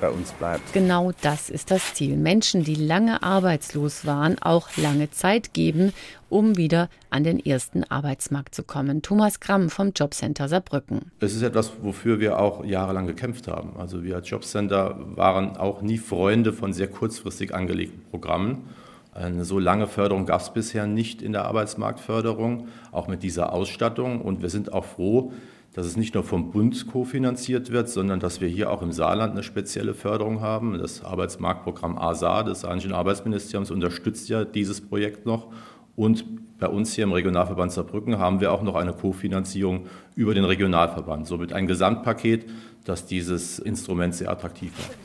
bei 0.00 0.10
uns 0.10 0.32
bleibt. 0.32 0.72
Genau 0.72 1.12
das 1.22 1.50
ist 1.50 1.70
das 1.70 1.94
Ziel. 1.94 2.16
Menschen, 2.16 2.64
die 2.64 2.74
lange 2.74 3.22
arbeitslos 3.22 4.06
waren, 4.06 4.40
auch 4.40 4.68
lange 4.76 5.10
Zeit 5.10 5.52
geben, 5.52 5.92
um 6.28 6.56
wieder 6.56 6.88
an 7.10 7.24
den 7.24 7.44
ersten 7.44 7.84
Arbeitsmarkt 7.84 8.54
zu 8.54 8.62
kommen. 8.62 9.02
Thomas 9.02 9.40
Gramm 9.40 9.70
vom 9.70 9.92
Jobcenter 9.94 10.48
Saarbrücken. 10.48 11.12
Das 11.20 11.32
ist 11.32 11.42
etwas, 11.42 11.72
wofür 11.82 12.20
wir 12.20 12.38
auch 12.38 12.64
jahrelang 12.64 13.06
gekämpft 13.06 13.48
haben. 13.48 13.76
Also 13.78 14.02
wir 14.02 14.16
als 14.16 14.28
Jobcenter 14.28 14.96
waren 15.16 15.56
auch 15.56 15.82
nie 15.82 15.98
Freunde 15.98 16.52
von 16.52 16.72
sehr 16.72 16.88
kurzfristig 16.88 17.54
angelegten 17.54 18.02
Programmen. 18.10 18.68
Eine 19.16 19.46
so 19.46 19.58
lange 19.58 19.86
Förderung 19.86 20.26
gab 20.26 20.42
es 20.42 20.52
bisher 20.52 20.86
nicht 20.86 21.22
in 21.22 21.32
der 21.32 21.46
Arbeitsmarktförderung, 21.46 22.68
auch 22.92 23.08
mit 23.08 23.22
dieser 23.22 23.52
Ausstattung. 23.52 24.20
Und 24.20 24.42
wir 24.42 24.50
sind 24.50 24.74
auch 24.74 24.84
froh, 24.84 25.32
dass 25.76 25.84
es 25.84 25.98
nicht 25.98 26.14
nur 26.14 26.24
vom 26.24 26.52
Bund 26.52 26.86
kofinanziert 26.86 27.70
wird, 27.70 27.90
sondern 27.90 28.18
dass 28.18 28.40
wir 28.40 28.48
hier 28.48 28.70
auch 28.70 28.80
im 28.80 28.92
Saarland 28.92 29.32
eine 29.32 29.42
spezielle 29.42 29.92
Förderung 29.92 30.40
haben. 30.40 30.78
Das 30.78 31.04
Arbeitsmarktprogramm 31.04 31.98
ASA 31.98 32.44
des 32.44 32.62
Saarländischen 32.62 32.94
Arbeitsministeriums 32.94 33.70
unterstützt 33.70 34.30
ja 34.30 34.46
dieses 34.46 34.80
Projekt 34.80 35.26
noch. 35.26 35.52
Und 35.94 36.24
bei 36.58 36.66
uns 36.66 36.94
hier 36.94 37.04
im 37.04 37.12
Regionalverband 37.12 37.72
Saarbrücken 37.72 38.18
haben 38.18 38.40
wir 38.40 38.52
auch 38.52 38.62
noch 38.62 38.74
eine 38.74 38.94
Kofinanzierung 38.94 39.86
über 40.14 40.32
den 40.32 40.46
Regionalverband. 40.46 41.26
Somit 41.26 41.52
ein 41.52 41.66
Gesamtpaket, 41.66 42.46
das 42.86 43.04
dieses 43.04 43.58
Instrument 43.58 44.14
sehr 44.14 44.30
attraktiv 44.30 44.72
macht 44.78 44.96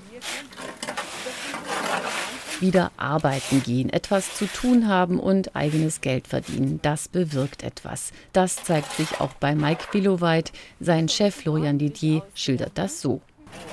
wieder 2.61 2.91
arbeiten 2.97 3.63
gehen, 3.63 3.89
etwas 3.89 4.35
zu 4.35 4.45
tun 4.45 4.87
haben 4.87 5.19
und 5.19 5.55
eigenes 5.55 6.01
Geld 6.01 6.27
verdienen. 6.27 6.79
Das 6.81 7.07
bewirkt 7.07 7.63
etwas. 7.63 8.11
Das 8.33 8.55
zeigt 8.63 8.93
sich 8.93 9.19
auch 9.19 9.33
bei 9.33 9.55
Mike 9.55 9.85
Willoweit. 9.91 10.51
Sein 10.79 11.09
Chef 11.09 11.35
Florian 11.35 11.77
Didier 11.77 12.23
schildert 12.33 12.71
das 12.75 13.01
so. 13.01 13.21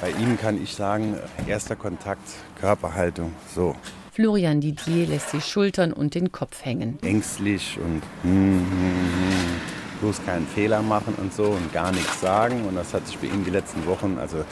Bei 0.01 0.11
ihm 0.11 0.39
kann 0.39 0.63
ich 0.63 0.75
sagen, 0.75 1.17
erster 1.47 1.77
Kontakt, 1.77 2.29
Körperhaltung, 2.61 3.33
so. 3.55 3.77
Florian 4.13 4.61
Didier 4.61 5.07
lässt 5.07 5.33
die 5.33 5.41
Schultern 5.41 5.93
und 5.93 6.17
den 6.17 6.33
Kopf 6.33 6.65
hängen. 6.65 6.99
Ängstlich 7.03 7.79
und 7.79 8.03
hm, 8.23 8.33
hm, 8.33 8.65
hm, 8.69 10.01
bloß 10.01 10.25
keinen 10.25 10.47
Fehler 10.47 10.83
machen 10.83 11.15
und 11.15 11.33
so 11.33 11.45
und 11.45 11.73
gar 11.73 11.93
nichts 11.93 12.21
sagen. 12.21 12.65
Und 12.67 12.75
das 12.75 12.93
hat 12.93 13.07
sich 13.07 13.19
bei 13.19 13.29
ihm 13.29 13.45
die 13.45 13.51
letzten 13.51 13.87
Wochen, 13.87 14.19
also 14.19 14.45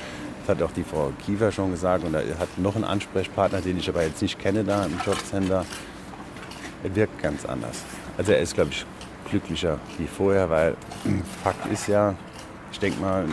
das 0.46 0.56
hat 0.56 0.62
auch 0.62 0.72
die 0.72 0.84
Frau 0.84 1.12
Kiefer 1.24 1.50
schon 1.50 1.72
gesagt. 1.72 2.04
Und 2.04 2.14
er 2.14 2.38
hat 2.38 2.56
noch 2.58 2.76
einen 2.76 2.84
Ansprechpartner, 2.84 3.60
den 3.60 3.78
ich 3.78 3.88
aber 3.88 4.04
jetzt 4.04 4.22
nicht 4.22 4.38
kenne 4.38 4.62
da 4.62 4.84
im 4.84 4.98
Jobcenter. 5.04 5.64
Er 6.84 6.94
wirkt 6.94 7.20
ganz 7.20 7.44
anders. 7.44 7.82
Also 8.16 8.32
er 8.32 8.40
ist, 8.40 8.54
glaube 8.54 8.70
ich, 8.70 8.86
glücklicher 9.30 9.78
wie 9.98 10.06
vorher, 10.06 10.48
weil 10.48 10.76
Fakt 11.42 11.66
ist 11.72 11.88
ja, 11.88 12.14
ich 12.70 12.78
denke 12.78 13.00
mal, 13.00 13.24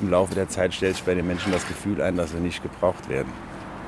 im 0.00 0.10
Laufe 0.10 0.34
der 0.34 0.48
Zeit 0.48 0.74
stellt 0.74 0.96
sich 0.96 1.04
bei 1.04 1.14
den 1.14 1.26
Menschen 1.26 1.52
das 1.52 1.66
Gefühl 1.66 2.02
ein, 2.02 2.16
dass 2.16 2.32
sie 2.32 2.38
nicht 2.38 2.62
gebraucht 2.62 3.08
werden. 3.08 3.32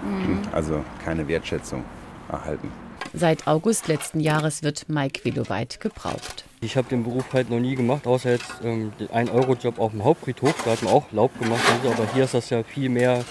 Mhm. 0.03 0.41
Also 0.53 0.85
keine 1.05 1.29
Wertschätzung 1.29 1.85
erhalten. 2.31 2.71
Seit 3.19 3.47
August 3.47 3.89
letzten 3.89 4.21
Jahres 4.21 4.63
wird 4.63 4.91
Mike 4.91 5.25
Willoweit 5.25 5.81
gebraucht. 5.81 6.45
Ich 6.61 6.77
habe 6.77 6.87
den 6.91 7.03
Beruf 7.03 7.33
halt 7.33 7.49
noch 7.49 7.59
nie 7.59 7.75
gemacht, 7.75 8.07
außer 8.07 8.33
jetzt 8.33 8.53
ähm, 8.63 8.93
ein 9.11 9.31
Euro-Job 9.31 9.79
auf 9.79 9.93
dem 9.93 10.05
Hauptfriedhof. 10.05 10.55
Da 10.67 10.73
hat 10.73 10.83
man 10.83 10.93
auch 10.93 11.11
Laub 11.13 11.39
gemacht. 11.41 11.63
Also, 11.73 11.95
aber 11.95 12.13
hier 12.13 12.25
ist 12.25 12.35
das 12.35 12.51
ja 12.51 12.63
viel 12.63 12.91
mehr 12.91 13.25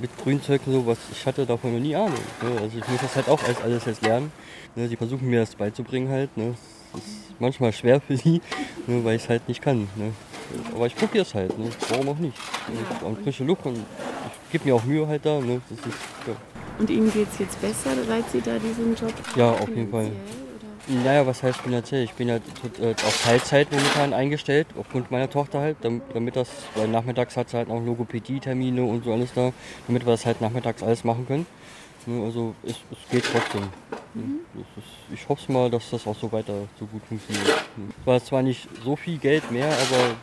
mit 0.00 0.10
Grünzeug 0.18 0.60
und 0.66 0.72
so, 0.74 0.86
was 0.86 0.98
ich 1.10 1.24
hatte 1.24 1.46
davon 1.46 1.72
noch 1.72 1.80
nie 1.80 1.96
Ahnung. 1.96 2.12
Ne? 2.42 2.60
Also 2.60 2.76
ich 2.76 2.86
muss 2.86 3.00
das 3.00 3.16
halt 3.16 3.28
auch 3.30 3.40
alles, 3.64 3.86
jetzt 3.86 4.02
lernen. 4.02 4.30
Ne? 4.76 4.86
Die 4.88 4.96
versuchen 4.96 5.26
mir 5.26 5.40
das 5.40 5.54
beizubringen 5.54 6.10
halt. 6.10 6.36
Ne? 6.36 6.54
Das 6.92 7.00
ist 7.00 7.40
manchmal 7.40 7.72
schwer 7.72 8.02
für 8.02 8.18
sie, 8.18 8.42
ne? 8.86 9.02
weil 9.02 9.16
ich 9.16 9.22
es 9.22 9.28
halt 9.30 9.48
nicht 9.48 9.62
kann. 9.62 9.88
Ne? 9.96 10.12
Aber 10.74 10.86
ich 10.86 10.94
probiere 10.94 11.22
es 11.22 11.34
halt. 11.34 11.58
Ne? 11.58 11.70
Warum 11.88 12.10
auch 12.10 12.18
nicht? 12.18 12.36
Ne? 12.68 13.06
Und 13.06 13.22
frische 13.22 13.44
Luft 13.44 13.64
und 13.64 13.76
ich 13.76 14.52
gebe 14.52 14.66
mir 14.66 14.74
auch 14.74 14.84
Mühe 14.84 15.06
halt 15.06 15.24
da. 15.24 15.40
Ne? 15.40 15.62
Das 15.70 15.78
ist, 15.78 15.98
ja. 16.26 16.34
Und 16.78 16.90
Ihnen 16.90 17.12
geht 17.12 17.28
es 17.32 17.38
jetzt 17.38 17.60
besser, 17.60 17.90
seit 18.06 18.28
Sie 18.30 18.40
da 18.40 18.58
diesen 18.58 18.94
Job 18.94 19.12
Ja, 19.36 19.50
auf 19.50 19.68
jeden 19.68 19.90
Fall. 19.90 20.10
Naja, 20.88 21.24
was 21.24 21.42
heißt 21.42 21.60
finanziell? 21.60 22.02
Ich 22.02 22.12
bin 22.14 22.28
ja 22.28 22.36
äh, 22.36 22.90
auf 22.90 23.22
Teilzeit 23.24 23.70
momentan 23.70 24.12
eingestellt, 24.12 24.66
aufgrund 24.76 25.12
meiner 25.12 25.30
Tochter 25.30 25.60
halt, 25.60 25.76
damit 25.80 26.34
das, 26.34 26.48
weil 26.74 26.88
nachmittags 26.88 27.36
hat 27.36 27.50
sie 27.50 27.56
halt 27.56 27.70
auch 27.70 27.80
Logopädie-Termine 27.80 28.82
und 28.82 29.04
so 29.04 29.12
alles 29.12 29.32
da, 29.32 29.52
damit 29.86 30.04
wir 30.04 30.10
das 30.10 30.26
halt 30.26 30.40
nachmittags 30.40 30.82
alles 30.82 31.04
machen 31.04 31.26
können. 31.26 31.46
Also 32.24 32.54
es, 32.64 32.74
es 32.90 32.98
geht 33.10 33.24
trotzdem. 33.24 33.68
Mhm. 34.14 34.40
Ist, 34.76 34.84
ich 35.14 35.28
hoffe 35.28 35.52
mal, 35.52 35.70
dass 35.70 35.88
das 35.90 36.04
auch 36.04 36.16
so 36.16 36.30
weiter 36.32 36.54
so 36.80 36.86
gut 36.86 37.02
funktioniert. 37.08 37.46
Es 38.00 38.06
war 38.06 38.24
zwar 38.24 38.42
nicht 38.42 38.68
so 38.84 38.96
viel 38.96 39.18
Geld 39.18 39.50
mehr, 39.52 39.68
aber 39.68 40.16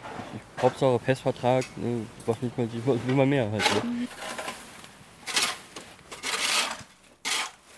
Hauptsache 0.62 1.00
Festvertrag, 1.00 1.64
ne, 1.78 2.06
was 2.26 2.36
will 2.42 2.52
man, 2.58 2.70
will 3.08 3.16
man 3.16 3.30
mehr 3.30 3.50
halt. 3.50 3.64
Ne? 3.74 3.82
Mhm. 3.84 4.08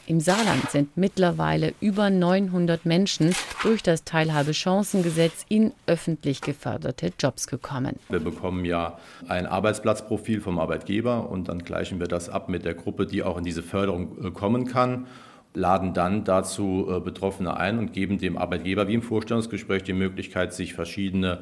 Im 0.08 0.20
Saarland 0.20 0.70
sind 0.70 0.98
mittlerweile 0.98 1.74
über 1.80 2.10
900 2.10 2.86
Menschen 2.86 3.36
durch 3.64 3.84
das 3.84 4.04
Teilhabechancengesetz 4.04 5.46
in 5.48 5.74
öffentlich 5.88 6.42
geförderte 6.42 7.12
Jobs 7.20 7.48
gekommen. 7.48 7.98
Wir 8.10 8.20
bekommen 8.20 8.66
ja 8.66 8.98
ein 9.28 9.46
Arbeitsplatzprofil 9.46 10.42
vom 10.42 10.60
Arbeitgeber 10.60 11.30
und 11.30 11.50
dann 11.50 11.60
gleichen 11.60 12.00
wir 12.00 12.08
das 12.08 12.30
ab 12.30 12.50
mit 12.50 12.66
der 12.66 12.74
Gruppe, 12.74 13.06
die 13.06 13.24
auch 13.24 13.38
in 13.38 13.44
diese 13.44 13.64
Förderung 13.64 14.26
äh, 14.26 14.32
kommen 14.32 14.66
kann 14.66 15.08
laden 15.54 15.94
dann 15.94 16.24
dazu 16.24 16.88
äh, 16.90 17.00
Betroffene 17.00 17.58
ein 17.58 17.78
und 17.78 17.94
geben 17.94 18.18
dem 18.18 18.38
Arbeitgeber 18.38 18.88
wie 18.88 18.94
im 18.94 19.02
Vorstellungsgespräch 19.02 19.84
die 19.84 19.94
Möglichkeit, 19.94 20.54
sich 20.54 20.74
verschiedene 20.74 21.40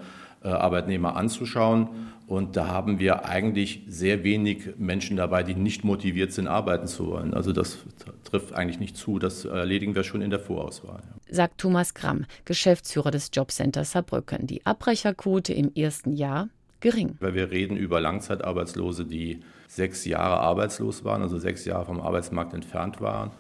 Arbeitnehmer 0.48 1.15
anzuschauen. 1.15 1.89
Und 2.27 2.55
da 2.55 2.67
haben 2.67 3.00
wir 3.00 3.25
eigentlich 3.25 3.81
sehr 3.88 4.24
wenig 4.24 4.75
Menschen 4.77 5.17
dabei, 5.17 5.41
die 5.41 5.55
nicht 5.55 5.84
motiviert 5.84 6.31
sind, 6.31 6.48
arbeiten 6.48 6.86
zu 6.86 7.08
wollen. 7.08 7.34
Also 7.34 7.53
das 7.53 7.79
trifft 8.24 8.53
eigentlich 8.53 8.79
nicht 8.79 8.96
zu. 8.96 9.17
Das 9.17 9.46
erledigen 9.46 9.96
wir 9.96 10.03
schon 10.03 10.22
in 10.22 10.29
der 10.29 10.39
Vorauswahl. 10.39 11.01
Sagt 11.29 11.58
Thomas 11.58 11.96
Gramm, 11.96 12.25
Geschäftsführer 12.46 13.10
des 13.10 13.31
Jobcenters 13.34 13.91
Saarbrücken. 13.91 14.46
Die 14.46 14.63
Abbrecherquote 14.65 15.53
im 15.53 15.74
ersten 15.74 16.13
Jahr 16.13 16.50
gering. 16.81 17.15
Weil 17.19 17.34
wir 17.34 17.50
reden 17.50 17.75
über 17.75 18.00
Langzeitarbeitslose, 18.00 19.05
die 19.05 19.41
sechs 19.67 20.05
Jahre 20.05 20.39
arbeitslos 20.39 21.03
waren, 21.03 21.24
also 21.24 21.39
sechs 21.39 21.65
Jahre 21.65 21.86
vom 21.86 22.00
Arbeitsmarkt 22.00 22.53
entfernt 22.53 23.01
waren 23.01 23.31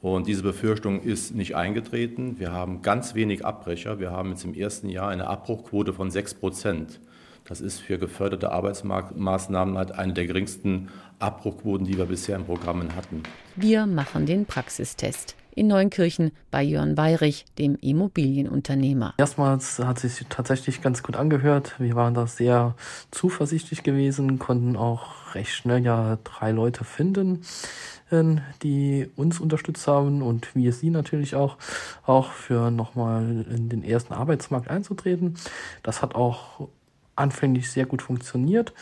und 0.00 0.26
diese 0.26 0.42
Befürchtung 0.42 1.02
ist 1.02 1.34
nicht 1.34 1.56
eingetreten. 1.56 2.38
Wir 2.38 2.52
haben 2.52 2.82
ganz 2.82 3.14
wenig 3.14 3.44
Abbrecher. 3.44 3.98
Wir 3.98 4.12
haben 4.12 4.30
jetzt 4.30 4.44
im 4.44 4.54
ersten 4.54 4.88
Jahr 4.88 5.08
eine 5.08 5.26
Abbruchquote 5.26 5.92
von 5.92 6.10
6 6.10 6.34
Prozent. 6.34 7.00
Das 7.44 7.60
ist 7.60 7.80
für 7.80 7.98
geförderte 7.98 8.52
Arbeitsmarktmaßnahmen 8.52 9.78
halt 9.78 9.92
eine 9.92 10.12
der 10.12 10.26
geringsten 10.26 10.88
Abbruchquoten, 11.18 11.86
die 11.86 11.96
wir 11.96 12.04
bisher 12.04 12.36
in 12.36 12.44
Programmen 12.44 12.94
hatten. 12.94 13.22
Wir 13.56 13.86
machen 13.86 14.26
den 14.26 14.44
Praxistest 14.44 15.34
in 15.54 15.68
Neunkirchen 15.68 16.32
bei 16.50 16.62
Jörn 16.62 16.96
Weirich, 16.96 17.44
dem 17.58 17.76
Immobilienunternehmer. 17.80 19.14
Erstmals 19.18 19.78
hat 19.78 19.98
sich 19.98 20.26
tatsächlich 20.28 20.82
ganz 20.82 21.02
gut 21.02 21.16
angehört. 21.16 21.74
Wir 21.78 21.94
waren 21.94 22.14
da 22.14 22.26
sehr 22.26 22.74
zuversichtlich 23.10 23.82
gewesen, 23.82 24.38
konnten 24.38 24.76
auch 24.76 25.34
recht 25.34 25.52
schnell 25.52 25.84
ja 25.84 26.18
drei 26.24 26.52
Leute 26.52 26.84
finden 26.84 27.42
die 28.62 29.10
uns 29.16 29.40
unterstützt 29.40 29.86
haben 29.86 30.22
und 30.22 30.54
wir 30.54 30.72
sie 30.72 30.90
natürlich 30.90 31.34
auch, 31.34 31.56
auch 32.06 32.32
für 32.32 32.70
nochmal 32.70 33.44
in 33.50 33.68
den 33.68 33.84
ersten 33.84 34.14
Arbeitsmarkt 34.14 34.70
einzutreten. 34.70 35.34
Das 35.82 36.00
hat 36.00 36.14
auch 36.14 36.68
anfänglich 37.16 37.70
sehr 37.70 37.84
gut 37.84 38.00
funktioniert. 38.00 38.72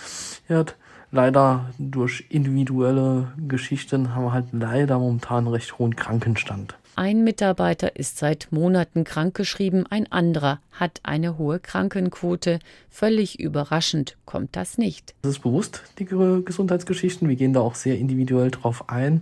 Leider 1.12 1.70
durch 1.78 2.26
individuelle 2.30 3.32
Geschichten 3.48 4.14
haben 4.14 4.25
wir 4.25 4.32
halt 4.32 4.46
leider 4.52 4.98
momentan 4.98 5.44
einen 5.44 5.54
recht 5.54 5.78
hohen 5.78 5.96
Krankenstand. 5.96 6.76
Ein 6.98 7.25
Mitarbeiter 7.25 7.96
ist 7.96 8.16
seit 8.16 8.48
Monaten 8.52 9.04
krankgeschrieben, 9.04 9.86
ein 9.86 10.10
anderer 10.10 10.60
hat 10.72 11.00
eine 11.02 11.36
hohe 11.36 11.60
Krankenquote. 11.60 12.58
Völlig 12.88 13.38
überraschend 13.38 14.16
kommt 14.25 14.56
das 14.56 14.78
nicht. 14.78 15.14
Das 15.20 15.32
ist 15.32 15.42
bewusst, 15.42 15.82
die 15.98 16.06
Gesundheitsgeschichten. 16.06 17.28
Wir 17.28 17.36
gehen 17.36 17.52
da 17.52 17.60
auch 17.60 17.75
sehr 17.75 17.98
individuell 17.98 18.50
drauf 18.50 18.88
ein. 18.88 19.20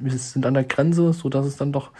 Wir 0.00 0.10
sind 0.18 0.44
an 0.44 0.54
der 0.54 0.64
Grenze, 0.64 1.12
sodass 1.12 1.46
es 1.46 1.56
dann 1.56 1.70
doch 1.72 1.92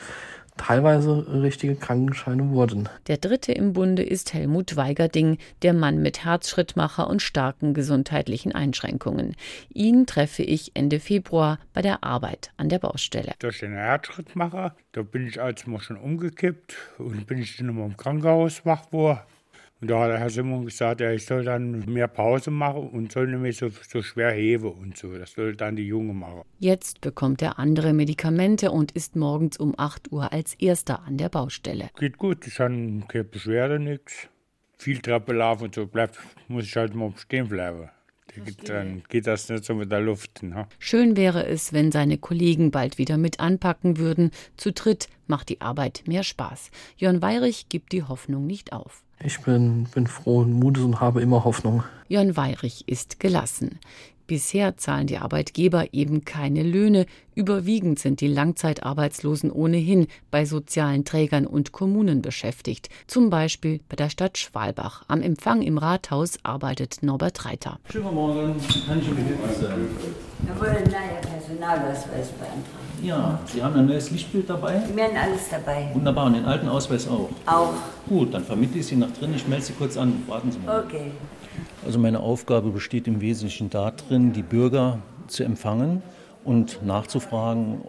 teilweise 0.56 1.42
richtige 1.42 1.74
Krankenscheine 1.74 2.50
wurden. 2.50 2.88
Der 3.06 3.16
dritte 3.16 3.52
im 3.52 3.72
Bunde 3.72 4.02
ist 4.02 4.34
Helmut 4.34 4.76
Weigerding, 4.76 5.38
der 5.62 5.72
Mann 5.72 6.02
mit 6.02 6.24
Herzschrittmacher 6.24 7.08
und 7.08 7.22
starken 7.22 7.74
gesundheitlichen 7.74 8.52
Einschränkungen. 8.52 9.36
Ihn 9.72 10.06
treffe 10.06 10.42
ich 10.42 10.72
Ende 10.74 11.00
Februar 11.00 11.58
bei 11.72 11.82
der 11.82 12.04
Arbeit 12.04 12.52
an 12.56 12.68
der 12.68 12.78
Baustelle. 12.78 13.32
Durch 13.38 13.60
den 13.60 13.72
Herzschrittmacher, 13.72 14.74
da 14.92 15.02
bin 15.02 15.26
ich 15.26 15.40
als 15.40 15.66
mal 15.66 15.80
schon 15.80 15.96
umgekippt 15.96 16.76
und 16.98 17.26
bin 17.26 17.38
ich 17.38 17.56
dann 17.56 17.68
immer 17.68 17.84
im 17.84 17.96
Krankenhaus 17.96 18.64
wach 18.64 18.90
geworden. 18.90 19.20
Und 19.82 19.90
da 19.90 19.98
hat 19.98 20.10
der 20.10 20.18
Herr 20.20 20.30
Simon 20.30 20.64
gesagt, 20.64 21.00
ja, 21.00 21.10
ich 21.10 21.26
soll 21.26 21.42
dann 21.42 21.84
mehr 21.92 22.06
Pause 22.06 22.52
machen 22.52 22.88
und 22.90 23.10
soll 23.10 23.26
nämlich 23.26 23.56
so, 23.56 23.68
so 23.68 24.00
schwer 24.00 24.30
heben 24.30 24.70
und 24.70 24.96
so. 24.96 25.18
Das 25.18 25.32
soll 25.32 25.56
dann 25.56 25.74
die 25.74 25.88
Junge 25.88 26.14
machen. 26.14 26.42
Jetzt 26.60 27.00
bekommt 27.00 27.42
er 27.42 27.58
andere 27.58 27.92
Medikamente 27.92 28.70
und 28.70 28.92
ist 28.92 29.16
morgens 29.16 29.56
um 29.56 29.74
8 29.76 30.12
Uhr 30.12 30.32
als 30.32 30.54
erster 30.54 31.02
an 31.02 31.16
der 31.16 31.30
Baustelle. 31.30 31.90
Geht 31.98 32.16
gut, 32.16 32.46
ich 32.46 32.60
habe 32.60 33.02
keine 33.08 33.24
Beschwerde, 33.24 33.80
nichts. 33.80 34.28
Viel 34.78 35.00
Treppe 35.00 35.32
laufen 35.32 35.64
und 35.64 35.74
so, 35.74 35.84
bleibt, 35.84 36.16
muss 36.46 36.62
ich 36.62 36.76
halt 36.76 36.94
mal 36.94 37.12
stehen 37.16 37.48
bleiben. 37.48 37.90
Dann 38.64 39.02
geht 39.08 39.26
das 39.26 39.48
nicht 39.48 39.64
so 39.64 39.74
mit 39.74 39.90
der 39.90 40.00
Luft. 40.00 40.44
Ne? 40.44 40.68
Schön 40.78 41.16
wäre 41.16 41.44
es, 41.44 41.72
wenn 41.72 41.90
seine 41.90 42.18
Kollegen 42.18 42.70
bald 42.70 42.98
wieder 42.98 43.18
mit 43.18 43.40
anpacken 43.40 43.98
würden. 43.98 44.30
Zu 44.56 44.72
dritt 44.72 45.08
macht 45.26 45.48
die 45.48 45.60
Arbeit 45.60 46.04
mehr 46.06 46.22
Spaß. 46.22 46.70
Jörn 46.96 47.20
Weirich 47.20 47.68
gibt 47.68 47.92
die 47.92 48.04
Hoffnung 48.04 48.46
nicht 48.46 48.72
auf. 48.72 49.04
Ich 49.24 49.40
bin, 49.40 49.84
bin 49.94 50.06
frohen 50.06 50.52
Mutes 50.52 50.82
und 50.82 51.00
habe 51.00 51.22
immer 51.22 51.44
Hoffnung. 51.44 51.84
Jörn 52.08 52.36
Weirich 52.36 52.88
ist 52.88 53.20
gelassen. 53.20 53.78
Bisher 54.26 54.76
zahlen 54.76 55.06
die 55.06 55.18
Arbeitgeber 55.18 55.92
eben 55.92 56.24
keine 56.24 56.62
Löhne. 56.62 57.06
Überwiegend 57.34 57.98
sind 57.98 58.20
die 58.20 58.28
Langzeitarbeitslosen 58.28 59.50
ohnehin 59.50 60.06
bei 60.30 60.44
sozialen 60.44 61.04
Trägern 61.04 61.46
und 61.46 61.72
Kommunen 61.72 62.22
beschäftigt. 62.22 62.88
Zum 63.06 63.30
Beispiel 63.30 63.80
bei 63.88 63.96
der 63.96 64.10
Stadt 64.10 64.38
Schwalbach. 64.38 65.04
Am 65.08 65.22
Empfang 65.22 65.62
im 65.62 65.78
Rathaus 65.78 66.38
arbeitet 66.42 67.02
Norbert 67.02 67.44
Reiter. 67.44 67.78
Schönen 67.90 68.14
Morgen, 68.14 68.54
kann 68.86 69.00
ich 69.00 69.08
Ihnen 69.08 69.16
behilflich 69.16 69.56
sein? 69.58 69.88
Wir 70.42 70.60
wollen 70.60 70.76
einen 70.76 70.90
neuen 70.90 71.20
Personalausweis 71.20 72.28
beantragen. 72.32 72.82
Ja, 73.02 73.40
Sie 73.46 73.62
haben 73.62 73.74
ein 73.74 73.86
neues 73.86 74.10
Lichtbild 74.12 74.48
dabei? 74.48 74.80
Wir 74.94 75.04
haben 75.04 75.16
alles 75.16 75.48
dabei. 75.50 75.90
Wunderbar, 75.92 76.26
und 76.26 76.34
den 76.34 76.44
alten 76.44 76.68
Ausweis 76.68 77.08
auch? 77.08 77.30
Auch. 77.46 77.74
Gut, 78.08 78.32
dann 78.32 78.44
vermittle 78.44 78.78
ich 78.78 78.86
Sie 78.86 78.96
nach 78.96 79.10
drin. 79.10 79.34
Ich 79.34 79.48
melde 79.48 79.64
Sie 79.64 79.72
kurz 79.72 79.96
an. 79.96 80.22
Warten 80.28 80.52
Sie 80.52 80.58
mal. 80.60 80.84
Okay. 80.84 81.10
Also 81.84 81.98
meine 81.98 82.20
Aufgabe 82.20 82.70
besteht 82.70 83.06
im 83.06 83.20
Wesentlichen 83.20 83.70
darin, 83.70 84.32
die 84.32 84.42
Bürger 84.42 84.98
zu 85.26 85.44
empfangen 85.44 86.02
und 86.44 86.84
nachzufragen, 86.84 87.82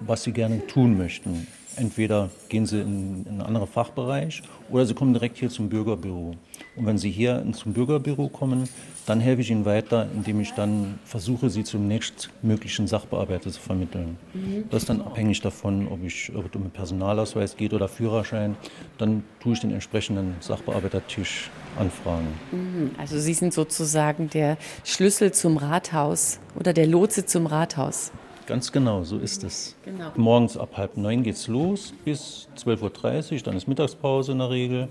was 0.00 0.22
sie 0.22 0.32
gerne 0.32 0.66
tun 0.66 0.96
möchten. 0.96 1.46
Entweder 1.76 2.30
gehen 2.48 2.66
sie 2.66 2.80
in, 2.80 3.24
einen 3.28 3.40
anderen 3.40 3.68
Fachbereich 3.68 4.42
oder 4.70 4.84
sie 4.86 4.94
kommen 4.94 5.12
direkt 5.14 5.38
hier 5.38 5.50
zum 5.50 5.68
Bürgerbüro. 5.68 6.34
Und 6.76 6.86
wenn 6.86 6.98
sie 6.98 7.10
hier 7.10 7.44
zum 7.52 7.72
Bürgerbüro 7.72 8.28
kommen, 8.28 8.68
dann 9.06 9.20
helfe 9.20 9.40
ich 9.42 9.50
ihnen 9.50 9.64
weiter, 9.64 10.06
indem 10.14 10.40
ich 10.40 10.52
dann 10.52 10.98
versuche, 11.04 11.48
sie 11.48 11.64
zum 11.64 11.88
nächstmöglichen 11.88 12.86
Sachbearbeiter 12.86 13.50
zu 13.50 13.60
vermitteln. 13.60 14.18
Mhm. 14.34 14.64
Das 14.70 14.82
ist 14.82 14.88
dann 14.88 15.00
abhängig 15.00 15.40
davon, 15.40 15.88
ob, 15.88 16.04
ich, 16.04 16.32
ob 16.34 16.46
es 16.46 16.54
um 16.54 16.62
einen 16.62 16.70
Personalausweis 16.70 17.56
geht 17.56 17.72
oder 17.72 17.88
Führerschein. 17.88 18.56
Dann 18.98 19.24
tue 19.40 19.54
ich 19.54 19.60
den 19.60 19.72
entsprechenden 19.72 20.36
Sachbearbeitertisch 20.40 21.50
anfragen. 21.78 22.28
Mhm. 22.52 22.90
Also 22.98 23.18
Sie 23.18 23.34
sind 23.34 23.54
sozusagen 23.54 24.28
der 24.28 24.58
Schlüssel 24.84 25.32
zum 25.32 25.56
Rathaus 25.56 26.40
oder 26.58 26.72
der 26.72 26.86
Lotse 26.86 27.26
zum 27.26 27.46
Rathaus. 27.46 28.12
Ganz 28.50 28.72
genau, 28.72 29.04
so 29.04 29.16
ist 29.18 29.44
es. 29.44 29.76
Genau. 29.84 30.10
Morgens 30.16 30.56
ab 30.56 30.70
halb 30.76 30.96
neun 30.96 31.22
geht 31.22 31.36
es 31.36 31.46
los 31.46 31.94
bis 32.04 32.48
12.30 32.58 33.32
Uhr, 33.32 33.38
dann 33.44 33.56
ist 33.56 33.68
Mittagspause 33.68 34.32
in 34.32 34.38
der 34.38 34.50
Regel. 34.50 34.88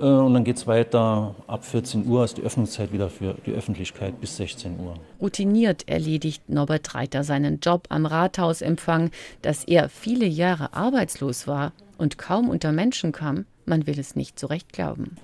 Äh, 0.00 0.04
und 0.04 0.32
dann 0.32 0.42
geht 0.42 0.56
es 0.56 0.66
weiter. 0.66 1.34
Ab 1.46 1.66
14 1.66 2.06
Uhr 2.06 2.24
ist 2.24 2.38
die 2.38 2.42
Öffnungszeit 2.42 2.90
wieder 2.90 3.10
für 3.10 3.34
die 3.44 3.52
Öffentlichkeit 3.52 4.18
bis 4.22 4.38
16 4.38 4.80
Uhr. 4.80 4.94
Routiniert 5.20 5.86
erledigt 5.86 6.48
Norbert 6.48 6.94
Reiter 6.94 7.24
seinen 7.24 7.60
Job 7.60 7.84
am 7.90 8.06
Rathausempfang. 8.06 9.10
Dass 9.42 9.64
er 9.64 9.90
viele 9.90 10.24
Jahre 10.24 10.72
arbeitslos 10.72 11.46
war 11.46 11.72
und 11.98 12.16
kaum 12.16 12.48
unter 12.48 12.72
Menschen 12.72 13.12
kam, 13.12 13.44
man 13.68 13.86
will 13.86 13.98
es 13.98 14.16
nicht 14.16 14.38
so 14.38 14.46
recht 14.46 14.72
glauben. 14.72 15.16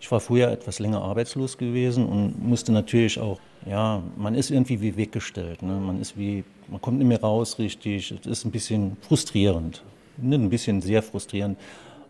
Ich 0.00 0.10
war 0.10 0.20
früher 0.20 0.50
etwas 0.50 0.78
länger 0.78 1.02
arbeitslos 1.02 1.58
gewesen 1.58 2.06
und 2.06 2.42
musste 2.42 2.72
natürlich 2.72 3.18
auch, 3.18 3.40
ja, 3.66 4.02
man 4.16 4.34
ist 4.34 4.50
irgendwie 4.50 4.80
wie 4.80 4.96
weggestellt. 4.96 5.62
Ne? 5.62 5.74
Man 5.74 6.00
ist 6.00 6.16
wie, 6.16 6.44
man 6.68 6.80
kommt 6.80 6.98
nicht 6.98 7.08
mehr 7.08 7.20
raus 7.20 7.58
richtig. 7.58 8.12
Es 8.12 8.26
ist 8.26 8.44
ein 8.44 8.50
bisschen 8.50 8.96
frustrierend. 9.00 9.82
Nicht 10.16 10.40
ein 10.40 10.50
bisschen 10.50 10.80
sehr 10.80 11.02
frustrierend. 11.02 11.58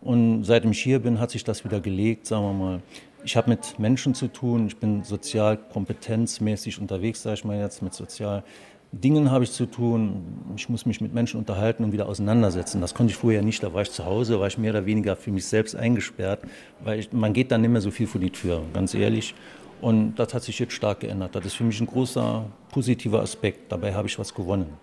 Und 0.01 0.43
seitdem 0.43 0.71
ich 0.71 0.81
hier 0.81 0.99
bin, 0.99 1.19
hat 1.19 1.31
sich 1.31 1.43
das 1.43 1.65
wieder 1.65 1.81
gelegt, 1.81 2.25
sagen 2.25 2.45
wir 2.45 2.53
mal. 2.53 2.81
Ich 3.25 3.35
habe 3.35 3.49
mit 3.49 3.77
Menschen 3.79 4.13
zu 4.13 4.29
tun, 4.29 4.67
ich 4.67 4.77
bin 4.77 5.03
sozial 5.03 5.57
kompetenzmäßig 5.57 6.79
unterwegs, 6.79 7.21
sage 7.21 7.33
ich 7.33 7.43
mal 7.43 7.59
jetzt, 7.59 7.81
mit 7.81 7.93
sozial 7.93 8.43
Dingen 8.91 9.29
habe 9.29 9.43
ich 9.43 9.51
zu 9.51 9.67
tun. 9.67 10.53
Ich 10.55 10.67
muss 10.67 10.85
mich 10.85 10.99
mit 10.99 11.13
Menschen 11.13 11.37
unterhalten 11.37 11.83
und 11.83 11.91
wieder 11.91 12.07
auseinandersetzen. 12.07 12.81
Das 12.81 12.95
konnte 12.95 13.11
ich 13.11 13.17
vorher 13.17 13.43
nicht. 13.43 13.61
Da 13.61 13.71
war 13.73 13.83
ich 13.83 13.91
zu 13.91 14.05
Hause, 14.05 14.39
war 14.39 14.47
ich 14.47 14.57
mehr 14.57 14.71
oder 14.71 14.85
weniger 14.85 15.15
für 15.15 15.31
mich 15.31 15.45
selbst 15.45 15.75
eingesperrt, 15.75 16.39
weil 16.83 16.99
ich, 16.99 17.13
man 17.13 17.33
geht 17.33 17.51
dann 17.51 17.61
nicht 17.61 17.69
mehr 17.69 17.81
so 17.81 17.91
viel 17.91 18.07
vor 18.07 18.19
die 18.19 18.31
Tür, 18.31 18.63
ganz 18.73 18.95
ehrlich. 18.95 19.35
Und 19.79 20.15
das 20.15 20.33
hat 20.33 20.43
sich 20.43 20.57
jetzt 20.57 20.73
stark 20.73 21.01
geändert. 21.01 21.35
Das 21.35 21.45
ist 21.45 21.53
für 21.53 21.63
mich 21.63 21.79
ein 21.79 21.87
großer 21.87 22.45
positiver 22.71 23.21
Aspekt. 23.21 23.71
Dabei 23.71 23.93
habe 23.93 24.07
ich 24.07 24.17
was 24.17 24.33
gewonnen. 24.33 24.73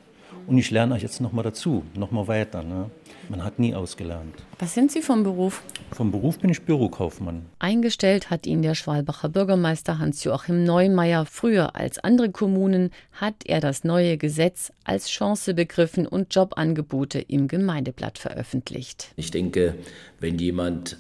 Und 0.47 0.57
ich 0.57 0.71
lerne 0.71 0.97
jetzt 0.97 1.21
noch 1.21 1.33
mal 1.33 1.43
dazu, 1.43 1.83
noch 1.97 2.13
mal 2.13 2.29
weiter. 2.29 2.63
Ne? 2.63 2.89
Man 3.29 3.43
hat 3.43 3.59
nie 3.59 3.75
ausgelernt. 3.75 4.35
Was 4.59 4.75
sind 4.75 4.93
Sie 4.93 5.03
vom 5.03 5.23
Beruf? 5.23 5.63
Vom 5.91 6.13
Beruf 6.13 6.39
bin 6.39 6.51
ich 6.51 6.63
Bürokaufmann. 6.63 7.47
Eingestellt 7.59 8.31
hat 8.31 8.47
ihn 8.47 8.63
der 8.63 8.75
Schwalbacher 8.75 9.29
Bürgermeister 9.29 9.99
Hans-Joachim 9.99 10.65
Neumeier. 10.65 11.27
Früher 11.27 11.75
als 11.75 11.99
andere 11.99 12.31
Kommunen 12.31 12.91
hat 13.13 13.35
er 13.45 13.61
das 13.61 13.83
neue 13.85 14.17
Gesetz 14.17 14.73
als 14.85 15.09
Chance 15.09 15.55
begriffen 15.55 16.07
und 16.07 16.35
Jobangebote 16.35 17.19
im 17.21 17.49
Gemeindeblatt 17.49 18.19
veröffentlicht. 18.19 19.13
Ich 19.17 19.31
denke, 19.31 19.75
wenn 20.21 20.39
jemand 20.39 20.99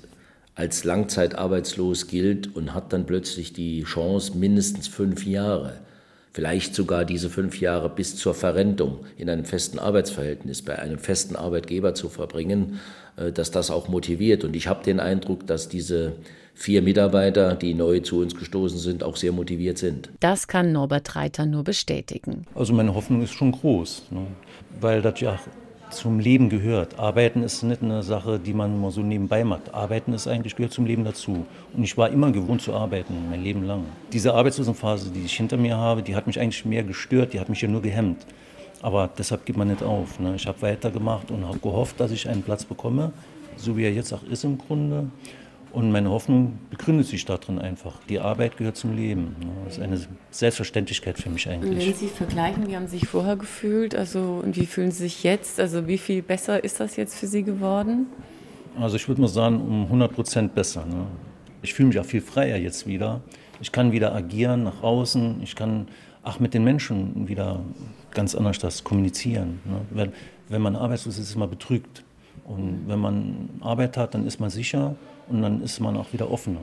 als 0.56 0.84
langzeitarbeitslos 0.84 2.08
gilt 2.08 2.56
und 2.56 2.74
hat 2.74 2.92
dann 2.92 3.06
plötzlich 3.06 3.52
die 3.52 3.84
Chance, 3.84 4.36
mindestens 4.36 4.88
fünf 4.88 5.24
Jahre 5.24 5.85
vielleicht 6.36 6.74
sogar 6.74 7.06
diese 7.06 7.30
fünf 7.30 7.62
Jahre 7.62 7.88
bis 7.88 8.14
zur 8.14 8.34
Verrentung 8.34 8.98
in 9.16 9.30
einem 9.30 9.46
festen 9.46 9.78
Arbeitsverhältnis 9.78 10.60
bei 10.60 10.78
einem 10.78 10.98
festen 10.98 11.34
Arbeitgeber 11.34 11.94
zu 11.94 12.10
verbringen, 12.10 12.78
äh, 13.16 13.32
dass 13.32 13.50
das 13.50 13.70
auch 13.70 13.88
motiviert. 13.88 14.44
Und 14.44 14.54
ich 14.54 14.68
habe 14.68 14.84
den 14.84 15.00
Eindruck, 15.00 15.46
dass 15.46 15.70
diese 15.70 16.12
vier 16.52 16.82
Mitarbeiter, 16.82 17.54
die 17.54 17.72
neu 17.72 18.00
zu 18.00 18.20
uns 18.20 18.36
gestoßen 18.36 18.78
sind, 18.78 19.02
auch 19.02 19.16
sehr 19.16 19.32
motiviert 19.32 19.78
sind. 19.78 20.10
Das 20.20 20.46
kann 20.46 20.72
Norbert 20.72 21.16
Reiter 21.16 21.46
nur 21.46 21.64
bestätigen. 21.64 22.44
Also 22.54 22.74
meine 22.74 22.94
Hoffnung 22.94 23.22
ist 23.22 23.32
schon 23.32 23.52
groß, 23.52 24.02
ne? 24.10 24.26
weil 24.78 25.00
das 25.00 25.18
ja 25.20 25.40
zum 25.90 26.18
Leben 26.18 26.48
gehört. 26.48 26.98
Arbeiten 26.98 27.42
ist 27.42 27.62
nicht 27.62 27.82
eine 27.82 28.02
Sache, 28.02 28.38
die 28.38 28.52
man 28.52 28.80
mal 28.80 28.90
so 28.90 29.00
nebenbei 29.00 29.44
macht. 29.44 29.72
Arbeiten 29.74 30.12
ist 30.12 30.26
eigentlich 30.26 30.56
gehört 30.56 30.72
zum 30.72 30.86
Leben 30.86 31.04
dazu. 31.04 31.46
Und 31.72 31.82
ich 31.82 31.96
war 31.96 32.10
immer 32.10 32.32
gewohnt 32.32 32.62
zu 32.62 32.74
arbeiten, 32.74 33.14
mein 33.30 33.42
Leben 33.42 33.64
lang. 33.64 33.84
Diese 34.12 34.34
Arbeitslosenphase, 34.34 35.10
die 35.10 35.24
ich 35.24 35.36
hinter 35.36 35.56
mir 35.56 35.76
habe, 35.76 36.02
die 36.02 36.16
hat 36.16 36.26
mich 36.26 36.38
eigentlich 36.40 36.64
mehr 36.64 36.82
gestört, 36.82 37.32
die 37.32 37.40
hat 37.40 37.48
mich 37.48 37.60
ja 37.60 37.68
nur 37.68 37.82
gehemmt. 37.82 38.26
Aber 38.82 39.08
deshalb 39.16 39.46
gibt 39.46 39.58
man 39.58 39.68
nicht 39.68 39.82
auf. 39.82 40.20
Ne? 40.20 40.34
Ich 40.36 40.46
habe 40.46 40.60
weitergemacht 40.62 41.30
und 41.30 41.46
habe 41.46 41.58
gehofft, 41.58 41.98
dass 42.00 42.10
ich 42.10 42.28
einen 42.28 42.42
Platz 42.42 42.64
bekomme, 42.64 43.12
so 43.56 43.76
wie 43.76 43.84
er 43.84 43.92
jetzt 43.92 44.12
auch 44.12 44.22
ist 44.24 44.44
im 44.44 44.58
Grunde. 44.58 45.06
Und 45.76 45.92
meine 45.92 46.08
Hoffnung 46.08 46.58
begründet 46.70 47.06
sich 47.06 47.26
darin 47.26 47.58
einfach. 47.58 48.00
Die 48.08 48.18
Arbeit 48.18 48.56
gehört 48.56 48.78
zum 48.78 48.96
Leben. 48.96 49.36
Das 49.66 49.76
ist 49.76 49.82
eine 49.82 50.00
Selbstverständlichkeit 50.30 51.18
für 51.18 51.28
mich 51.28 51.50
eigentlich. 51.50 51.88
Wenn 51.88 51.94
Sie 51.94 52.08
vergleichen, 52.08 52.66
wie 52.66 52.74
haben 52.74 52.86
Sie 52.86 52.96
sich 52.96 53.06
vorher 53.06 53.36
gefühlt? 53.36 53.94
Also, 53.94 54.40
und 54.42 54.56
wie 54.56 54.64
fühlen 54.64 54.90
Sie 54.90 55.02
sich 55.02 55.22
jetzt? 55.22 55.60
Also, 55.60 55.86
wie 55.86 55.98
viel 55.98 56.22
besser 56.22 56.64
ist 56.64 56.80
das 56.80 56.96
jetzt 56.96 57.18
für 57.18 57.26
Sie 57.26 57.42
geworden? 57.42 58.06
Also, 58.80 58.96
ich 58.96 59.06
würde 59.06 59.20
mal 59.20 59.28
sagen, 59.28 59.60
um 59.60 59.82
100 59.82 60.14
Prozent 60.14 60.54
besser. 60.54 60.86
Ne? 60.86 61.08
Ich 61.60 61.74
fühle 61.74 61.88
mich 61.88 62.00
auch 62.00 62.06
viel 62.06 62.22
freier 62.22 62.56
jetzt 62.56 62.86
wieder. 62.86 63.20
Ich 63.60 63.70
kann 63.70 63.92
wieder 63.92 64.14
agieren 64.14 64.62
nach 64.62 64.82
außen. 64.82 65.42
Ich 65.42 65.56
kann 65.56 65.88
auch 66.22 66.40
mit 66.40 66.54
den 66.54 66.64
Menschen 66.64 67.28
wieder 67.28 67.60
ganz 68.12 68.34
anders 68.34 68.58
das 68.58 68.82
kommunizieren. 68.82 69.60
Ne? 69.66 69.82
Wenn, 69.90 70.12
wenn 70.48 70.62
man 70.62 70.74
arbeitslos 70.74 71.18
ist, 71.18 71.28
ist 71.28 71.36
man 71.36 71.50
betrügt. 71.50 72.02
Und 72.44 72.84
wenn 72.86 72.98
man 72.98 73.50
Arbeit 73.60 73.98
hat, 73.98 74.14
dann 74.14 74.26
ist 74.26 74.40
man 74.40 74.48
sicher 74.48 74.96
und 75.28 75.42
dann 75.42 75.62
ist 75.62 75.80
man 75.80 75.96
auch 75.96 76.12
wieder 76.12 76.30
offener. 76.30 76.62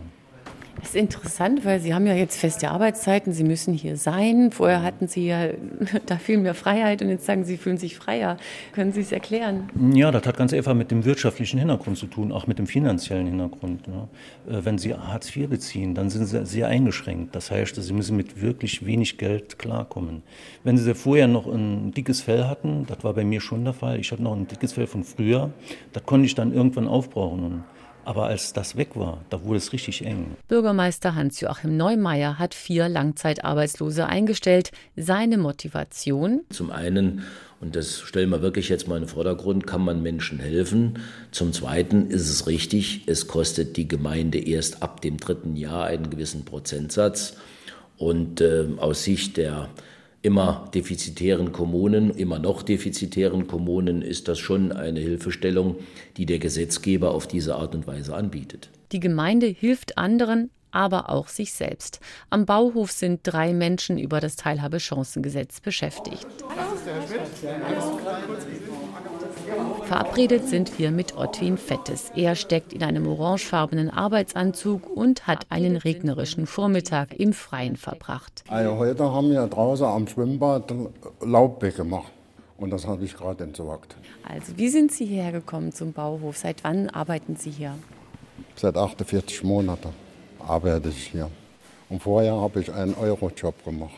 Das 0.80 0.90
ist 0.90 0.96
interessant, 0.96 1.66
weil 1.66 1.80
Sie 1.80 1.94
haben 1.94 2.08
ja 2.08 2.16
jetzt 2.16 2.38
feste 2.38 2.70
Arbeitszeiten, 2.72 3.32
Sie 3.32 3.44
müssen 3.44 3.74
hier 3.74 3.96
sein. 3.96 4.52
Vorher 4.52 4.82
hatten 4.82 5.08
Sie 5.08 5.28
ja 5.28 5.50
da 6.08 6.18
viel 6.18 6.40
mehr 6.40 6.56
Freiheit 6.56 7.02
und 7.02 7.10
jetzt 7.10 7.26
sagen 7.26 7.46
Sie, 7.46 7.58
fühlen 7.58 7.78
sich 7.78 7.96
freier. 7.96 8.38
Können 8.74 8.92
Sie 8.92 9.02
es 9.02 9.12
erklären? 9.12 9.70
Ja, 9.94 10.12
das 10.12 10.26
hat 10.26 10.36
ganz 10.36 10.52
einfach 10.52 10.74
mit 10.74 10.90
dem 10.90 11.06
wirtschaftlichen 11.06 11.60
Hintergrund 11.60 11.98
zu 11.98 12.08
tun, 12.08 12.32
auch 12.32 12.48
mit 12.48 12.58
dem 12.58 12.66
finanziellen 12.66 13.28
Hintergrund. 13.28 13.88
Ne? 13.88 14.08
Wenn 14.46 14.78
Sie 14.78 14.94
Hartz 14.94 15.34
IV 15.36 15.48
beziehen, 15.48 15.94
dann 15.94 16.10
sind 16.10 16.26
Sie 16.26 16.46
sehr 16.46 16.68
eingeschränkt. 16.68 17.36
Das 17.36 17.52
heißt, 17.52 17.76
Sie 17.76 17.94
müssen 17.94 18.18
mit 18.18 18.42
wirklich 18.42 18.86
wenig 18.86 19.18
Geld 19.18 19.60
klarkommen. 19.60 20.24
Wenn 20.64 20.78
Sie 20.78 20.96
vorher 20.96 21.28
noch 21.28 21.46
ein 21.46 21.92
dickes 21.92 22.22
Fell 22.22 22.46
hatten, 22.46 22.86
das 22.88 23.04
war 23.04 23.14
bei 23.14 23.24
mir 23.24 23.42
schon 23.42 23.64
der 23.64 23.74
Fall, 23.74 24.00
ich 24.00 24.12
hatte 24.12 24.24
noch 24.24 24.36
ein 24.36 24.48
dickes 24.48 24.74
Fell 24.74 24.88
von 24.88 25.04
früher, 25.04 25.52
das 25.94 26.04
konnte 26.06 26.26
ich 26.26 26.36
dann 26.36 26.52
irgendwann 26.52 26.88
aufbrauchen. 26.88 27.64
Aber 28.06 28.26
als 28.26 28.54
das 28.54 28.76
weg 28.76 28.96
war, 28.96 29.22
da 29.30 29.44
wurde 29.44 29.58
es 29.58 29.72
richtig 29.72 30.06
eng. 30.06 30.36
Bürgermeister 30.48 31.16
Hans-Joachim 31.16 31.78
Neumeier 31.78 32.38
hat 32.38 32.54
vier 32.54 32.90
Langzeitarbeitslose 32.90 34.06
eingestellt. 34.06 34.72
Seine 34.96 35.38
Motivation? 35.38 36.42
Zum 36.50 36.72
einen, 36.72 37.24
und 37.62 37.76
das 37.76 38.02
stellen 38.02 38.30
wir 38.30 38.42
wirklich 38.42 38.68
jetzt 38.70 38.88
mal 38.88 38.98
in 38.98 39.04
den 39.04 39.10
Vordergrund, 39.10 39.66
kann 39.66 39.82
man 39.82 40.02
Menschen 40.02 40.40
helfen. 40.40 41.00
Zum 41.32 41.54
Zweiten 41.54 42.10
ist 42.10 42.30
es 42.30 42.46
richtig, 42.48 43.04
es 43.08 43.28
kostet 43.28 43.78
die 43.78 43.88
Gemeinde 43.88 44.38
erst 44.38 44.84
ab 44.84 45.02
dem 45.02 45.18
dritten 45.18 45.56
Jahr 45.56 45.86
einen 45.86 46.10
gewissen 46.10 46.44
Prozentsatz. 46.44 47.38
Und 47.98 48.42
äh, 48.42 48.68
aus 48.78 49.04
Sicht 49.04 49.38
der 49.38 49.70
immer 50.24 50.70
defizitären 50.74 51.52
Kommunen, 51.52 52.10
immer 52.10 52.40
noch 52.40 52.64
defizitären 52.64 53.46
Kommunen 53.46 54.02
ist 54.02 54.28
das 54.28 54.40
schon 54.40 54.72
eine 54.72 55.02
Hilfestellung, 55.02 55.76
die 56.18 56.26
der 56.26 56.40
Gesetzgeber 56.40 57.12
auf 57.12 57.28
diese 57.28 57.56
Art 57.56 57.76
und 57.76 57.86
Weise 57.86 58.16
anbietet. 58.16 58.70
Die 58.94 59.02
Gemeinde 59.02 59.48
hilft 59.48 59.98
anderen, 59.98 60.50
aber 60.72 61.10
auch 61.10 61.28
sich 61.28 61.54
selbst. 61.54 62.00
Am 62.30 62.46
Bauhof 62.46 62.92
sind 62.92 63.20
drei 63.24 63.54
Menschen 63.54 64.00
über 64.00 64.22
das 64.22 64.38
Teilhabechancengesetz 64.38 65.60
beschäftigt. 65.60 66.26
Verabredet 69.94 70.50
sind 70.50 70.80
wir 70.80 70.90
mit 70.90 71.16
Ottwin 71.18 71.56
Fettes. 71.56 72.12
Er 72.16 72.34
steckt 72.34 72.74
in 72.74 72.82
einem 72.82 73.06
orangefarbenen 73.06 73.92
Arbeitsanzug 73.92 74.90
und 74.90 75.28
hat 75.28 75.46
einen 75.52 75.76
regnerischen 75.76 76.48
Vormittag 76.48 77.14
im 77.14 77.32
Freien 77.32 77.78
verbracht. 77.78 78.44
Also 78.48 78.76
heute 78.78 79.04
haben 79.04 79.30
wir 79.30 79.46
draußen 79.46 79.86
am 79.86 80.08
Schwimmbad 80.08 80.74
Laub 81.22 81.62
weggemacht. 81.62 82.12
Und 82.58 82.72
das 82.72 82.88
habe 82.88 83.06
ich 83.06 83.16
gerade 83.16 83.44
entsorgt. 83.44 83.96
Also, 84.28 84.58
wie 84.58 84.70
sind 84.70 84.92
Sie 84.92 85.06
hierher 85.06 85.32
gekommen 85.32 85.72
zum 85.72 85.94
Bauhof? 85.94 86.38
Seit 86.38 86.64
wann 86.64 86.90
arbeiten 86.90 87.36
Sie 87.36 87.52
hier? 87.52 87.76
Seit 88.56 88.76
48 88.76 89.44
Monaten 89.44 89.90
arbeite 90.40 90.90
ich 90.90 91.10
hier. 91.10 91.30
Und 91.90 92.02
vorher 92.02 92.34
habe 92.34 92.62
ich 92.62 92.74
einen 92.74 92.96
Eurojob 92.96 93.64
gemacht. 93.64 93.94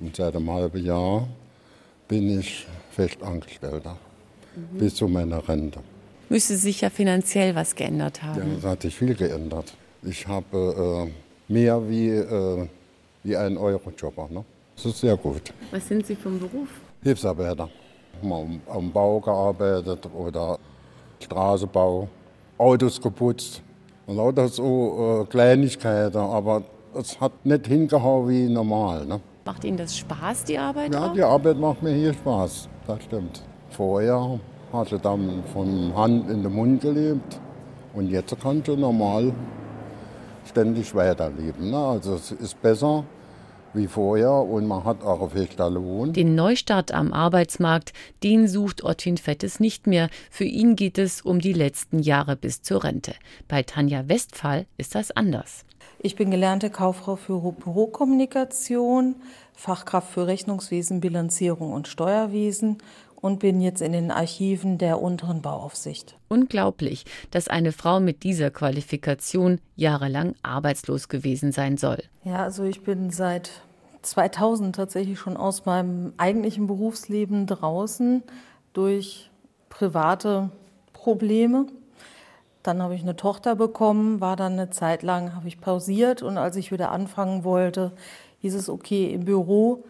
Und 0.00 0.16
seit 0.16 0.34
einem 0.34 0.50
halben 0.50 0.82
Jahr 0.82 1.28
bin 2.08 2.40
ich 2.40 2.66
Festangestellter 2.92 3.98
mhm. 4.56 4.78
bis 4.78 4.94
zu 4.94 5.08
meiner 5.08 5.46
Rente. 5.48 5.80
Müsste 6.28 6.56
sich 6.56 6.82
ja 6.82 6.90
finanziell 6.90 7.54
was 7.54 7.74
geändert 7.74 8.22
haben. 8.22 8.38
Ja, 8.38 8.58
es 8.58 8.64
hat 8.64 8.82
sich 8.82 8.94
viel 8.94 9.14
geändert. 9.14 9.74
Ich 10.02 10.26
habe 10.26 11.08
äh, 11.08 11.52
mehr 11.52 11.88
wie, 11.88 12.08
äh, 12.08 12.68
wie 13.22 13.36
ein 13.36 13.56
Eurojobber. 13.56 14.28
Ne? 14.30 14.44
Das 14.76 14.86
ist 14.86 15.00
sehr 15.00 15.16
gut. 15.16 15.52
Was 15.70 15.88
sind 15.88 16.06
Sie 16.06 16.14
vom 16.14 16.38
Beruf? 16.38 16.68
Hilfsarbeiter. 17.02 17.68
Mal 18.22 18.46
am 18.68 18.92
Bau 18.92 19.20
gearbeitet 19.20 20.08
oder 20.14 20.58
Straßenbau, 21.20 22.08
Autos 22.58 23.00
geputzt 23.00 23.62
und 24.06 24.16
lauter 24.16 24.48
so 24.48 25.22
äh, 25.22 25.30
Kleinigkeiten, 25.30 26.18
aber 26.18 26.62
es 26.94 27.20
hat 27.20 27.44
nicht 27.44 27.66
hingehauen 27.66 28.28
wie 28.28 28.48
normal. 28.48 29.06
Ne? 29.06 29.20
Macht 29.44 29.64
Ihnen 29.64 29.76
das 29.76 29.96
Spaß, 29.96 30.44
die 30.44 30.58
Arbeit? 30.58 30.94
Ja, 30.94 31.06
auch? 31.06 31.12
die 31.12 31.22
Arbeit 31.22 31.58
macht 31.58 31.82
mir 31.82 31.94
hier 31.94 32.12
Spaß, 32.12 32.68
das 32.86 33.02
stimmt. 33.04 33.42
Vorher 33.70 34.40
hatte 34.72 34.96
ich 34.96 35.02
dann 35.02 35.42
von 35.52 35.94
Hand 35.94 36.30
in 36.30 36.42
den 36.42 36.52
Mund 36.52 36.80
gelebt 36.80 37.40
und 37.94 38.10
jetzt 38.10 38.38
kann 38.40 38.62
ich 38.66 38.76
normal 38.76 39.32
ständig 40.46 40.94
weiterleben. 40.94 41.70
Ne? 41.70 41.76
Also 41.76 42.14
es 42.14 42.32
ist 42.32 42.60
besser 42.60 43.04
wie 43.74 43.86
vorher 43.86 44.32
und 44.32 44.66
man 44.66 44.84
hat 44.84 45.02
auch 45.02 45.20
einen 45.20 45.30
festen 45.30 45.74
Lohn. 45.74 46.12
Den 46.12 46.34
Neustart 46.34 46.92
am 46.92 47.12
Arbeitsmarkt, 47.12 47.92
den 48.22 48.48
sucht 48.48 48.82
Ottwin 48.82 49.18
Fettes 49.18 49.60
nicht 49.60 49.86
mehr. 49.86 50.08
Für 50.30 50.44
ihn 50.44 50.74
geht 50.74 50.98
es 50.98 51.20
um 51.20 51.40
die 51.40 51.52
letzten 51.52 51.98
Jahre 51.98 52.36
bis 52.36 52.62
zur 52.62 52.84
Rente. 52.84 53.14
Bei 53.46 53.62
Tanja 53.62 54.08
Westphal 54.08 54.66
ist 54.76 54.94
das 54.94 55.10
anders. 55.10 55.64
Ich 56.00 56.16
bin 56.16 56.30
gelernte 56.30 56.70
Kauffrau 56.70 57.16
für 57.16 57.52
Bürokommunikation, 57.52 59.16
Fachkraft 59.52 60.12
für 60.12 60.28
Rechnungswesen, 60.28 61.00
Bilanzierung 61.00 61.72
und 61.72 61.88
Steuerwesen 61.88 62.78
und 63.20 63.40
bin 63.40 63.60
jetzt 63.60 63.82
in 63.82 63.92
den 63.92 64.10
Archiven 64.10 64.78
der 64.78 65.02
unteren 65.02 65.42
Bauaufsicht. 65.42 66.16
Unglaublich, 66.28 67.04
dass 67.30 67.48
eine 67.48 67.72
Frau 67.72 68.00
mit 68.00 68.22
dieser 68.22 68.50
Qualifikation 68.50 69.60
jahrelang 69.76 70.34
arbeitslos 70.42 71.08
gewesen 71.08 71.52
sein 71.52 71.76
soll. 71.76 72.02
Ja, 72.24 72.44
also 72.44 72.64
ich 72.64 72.82
bin 72.82 73.10
seit 73.10 73.50
2000 74.02 74.74
tatsächlich 74.74 75.18
schon 75.18 75.36
aus 75.36 75.66
meinem 75.66 76.12
eigentlichen 76.16 76.66
Berufsleben 76.66 77.46
draußen 77.46 78.22
durch 78.72 79.30
private 79.68 80.50
Probleme. 80.92 81.66
Dann 82.62 82.82
habe 82.82 82.94
ich 82.94 83.02
eine 83.02 83.16
Tochter 83.16 83.56
bekommen, 83.56 84.20
war 84.20 84.36
dann 84.36 84.52
eine 84.52 84.70
Zeit 84.70 85.02
lang, 85.02 85.34
habe 85.34 85.48
ich 85.48 85.60
pausiert 85.60 86.22
und 86.22 86.38
als 86.38 86.56
ich 86.56 86.70
wieder 86.70 86.92
anfangen 86.92 87.44
wollte, 87.44 87.92
hieß 88.40 88.54
es, 88.54 88.68
okay, 88.68 89.12
im 89.12 89.24
Büro 89.24 89.84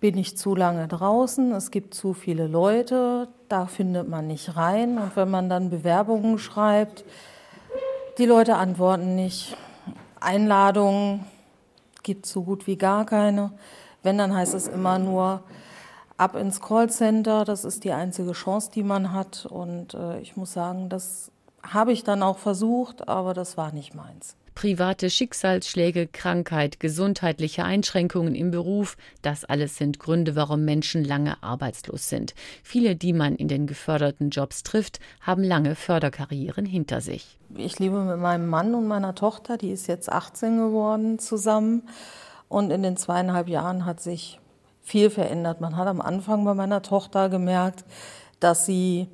bin 0.00 0.16
ich 0.16 0.36
zu 0.36 0.54
lange 0.54 0.86
draußen, 0.86 1.52
es 1.52 1.70
gibt 1.70 1.92
zu 1.94 2.14
viele 2.14 2.46
Leute, 2.46 3.28
da 3.48 3.66
findet 3.66 4.08
man 4.08 4.26
nicht 4.26 4.56
rein. 4.56 4.98
Und 4.98 5.16
wenn 5.16 5.30
man 5.30 5.48
dann 5.48 5.70
Bewerbungen 5.70 6.38
schreibt, 6.38 7.04
die 8.18 8.26
Leute 8.26 8.56
antworten 8.56 9.14
nicht. 9.14 9.56
Einladungen 10.20 11.24
gibt 12.02 12.26
so 12.26 12.42
gut 12.42 12.66
wie 12.66 12.76
gar 12.76 13.06
keine. 13.06 13.52
Wenn, 14.02 14.18
dann 14.18 14.34
heißt 14.34 14.54
es 14.54 14.68
immer 14.68 14.98
nur 14.98 15.42
ab 16.16 16.36
ins 16.36 16.60
Callcenter. 16.60 17.44
Das 17.44 17.64
ist 17.64 17.84
die 17.84 17.92
einzige 17.92 18.32
Chance, 18.32 18.70
die 18.72 18.82
man 18.82 19.12
hat. 19.12 19.46
Und 19.46 19.94
äh, 19.94 20.20
ich 20.20 20.36
muss 20.36 20.52
sagen, 20.52 20.88
das 20.88 21.30
habe 21.62 21.92
ich 21.92 22.04
dann 22.04 22.22
auch 22.22 22.38
versucht, 22.38 23.08
aber 23.08 23.34
das 23.34 23.56
war 23.56 23.72
nicht 23.72 23.94
meins. 23.94 24.37
Private 24.58 25.08
Schicksalsschläge, 25.08 26.08
Krankheit, 26.08 26.80
gesundheitliche 26.80 27.64
Einschränkungen 27.64 28.34
im 28.34 28.50
Beruf, 28.50 28.96
das 29.22 29.44
alles 29.44 29.76
sind 29.76 30.00
Gründe, 30.00 30.34
warum 30.34 30.64
Menschen 30.64 31.04
lange 31.04 31.40
arbeitslos 31.44 32.08
sind. 32.08 32.34
Viele, 32.64 32.96
die 32.96 33.12
man 33.12 33.36
in 33.36 33.46
den 33.46 33.68
geförderten 33.68 34.30
Jobs 34.30 34.64
trifft, 34.64 34.98
haben 35.20 35.44
lange 35.44 35.76
Förderkarrieren 35.76 36.66
hinter 36.66 37.00
sich. 37.00 37.38
Ich 37.54 37.78
lebe 37.78 38.02
mit 38.02 38.18
meinem 38.18 38.48
Mann 38.48 38.74
und 38.74 38.88
meiner 38.88 39.14
Tochter, 39.14 39.58
die 39.58 39.70
ist 39.70 39.86
jetzt 39.86 40.10
18 40.10 40.58
geworden, 40.58 41.20
zusammen. 41.20 41.84
Und 42.48 42.72
in 42.72 42.82
den 42.82 42.96
zweieinhalb 42.96 43.48
Jahren 43.48 43.86
hat 43.86 44.00
sich 44.00 44.40
viel 44.82 45.08
verändert. 45.08 45.60
Man 45.60 45.76
hat 45.76 45.86
am 45.86 46.00
Anfang 46.00 46.44
bei 46.44 46.54
meiner 46.54 46.82
Tochter 46.82 47.28
gemerkt, 47.28 47.84
dass 48.40 48.66
sie, 48.66 49.06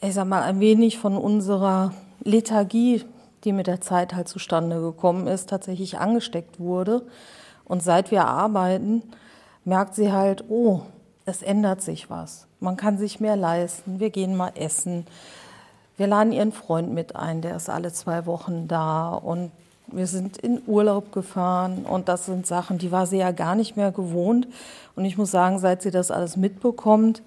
ich 0.00 0.14
sag 0.14 0.26
mal, 0.26 0.42
ein 0.42 0.58
wenig 0.58 0.98
von 0.98 1.16
unserer 1.16 1.94
Lethargie 2.24 3.04
die 3.44 3.52
mit 3.52 3.66
der 3.66 3.80
Zeit 3.80 4.14
halt 4.14 4.28
zustande 4.28 4.80
gekommen 4.80 5.26
ist, 5.26 5.48
tatsächlich 5.48 5.98
angesteckt 5.98 6.60
wurde. 6.60 7.02
Und 7.64 7.82
seit 7.82 8.10
wir 8.10 8.26
arbeiten, 8.26 9.02
merkt 9.64 9.94
sie 9.94 10.12
halt, 10.12 10.44
oh, 10.48 10.82
es 11.24 11.42
ändert 11.42 11.82
sich 11.82 12.10
was. 12.10 12.46
Man 12.58 12.76
kann 12.76 12.98
sich 12.98 13.20
mehr 13.20 13.36
leisten. 13.36 14.00
Wir 14.00 14.10
gehen 14.10 14.36
mal 14.36 14.52
essen. 14.54 15.06
Wir 15.96 16.06
laden 16.06 16.32
ihren 16.32 16.52
Freund 16.52 16.92
mit 16.92 17.16
ein, 17.16 17.42
der 17.42 17.56
ist 17.56 17.70
alle 17.70 17.92
zwei 17.92 18.26
Wochen 18.26 18.68
da. 18.68 19.10
Und 19.10 19.52
wir 19.86 20.06
sind 20.06 20.38
in 20.38 20.62
Urlaub 20.66 21.12
gefahren. 21.12 21.84
Und 21.84 22.08
das 22.08 22.26
sind 22.26 22.46
Sachen, 22.46 22.78
die 22.78 22.92
war 22.92 23.06
sie 23.06 23.18
ja 23.18 23.32
gar 23.32 23.54
nicht 23.54 23.76
mehr 23.76 23.92
gewohnt. 23.92 24.48
Und 24.96 25.04
ich 25.04 25.16
muss 25.16 25.30
sagen, 25.30 25.58
seit 25.58 25.82
sie 25.82 25.90
das 25.90 26.10
alles 26.10 26.36
mitbekommt, 26.36 27.22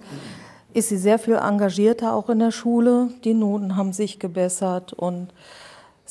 ist 0.73 0.89
sie 0.89 0.97
sehr 0.97 1.19
viel 1.19 1.35
engagierter 1.35 2.13
auch 2.13 2.29
in 2.29 2.39
der 2.39 2.51
Schule. 2.51 3.09
Die 3.23 3.33
Noten 3.33 3.75
haben 3.75 3.93
sich 3.93 4.19
gebessert 4.19 4.93
und 4.93 5.29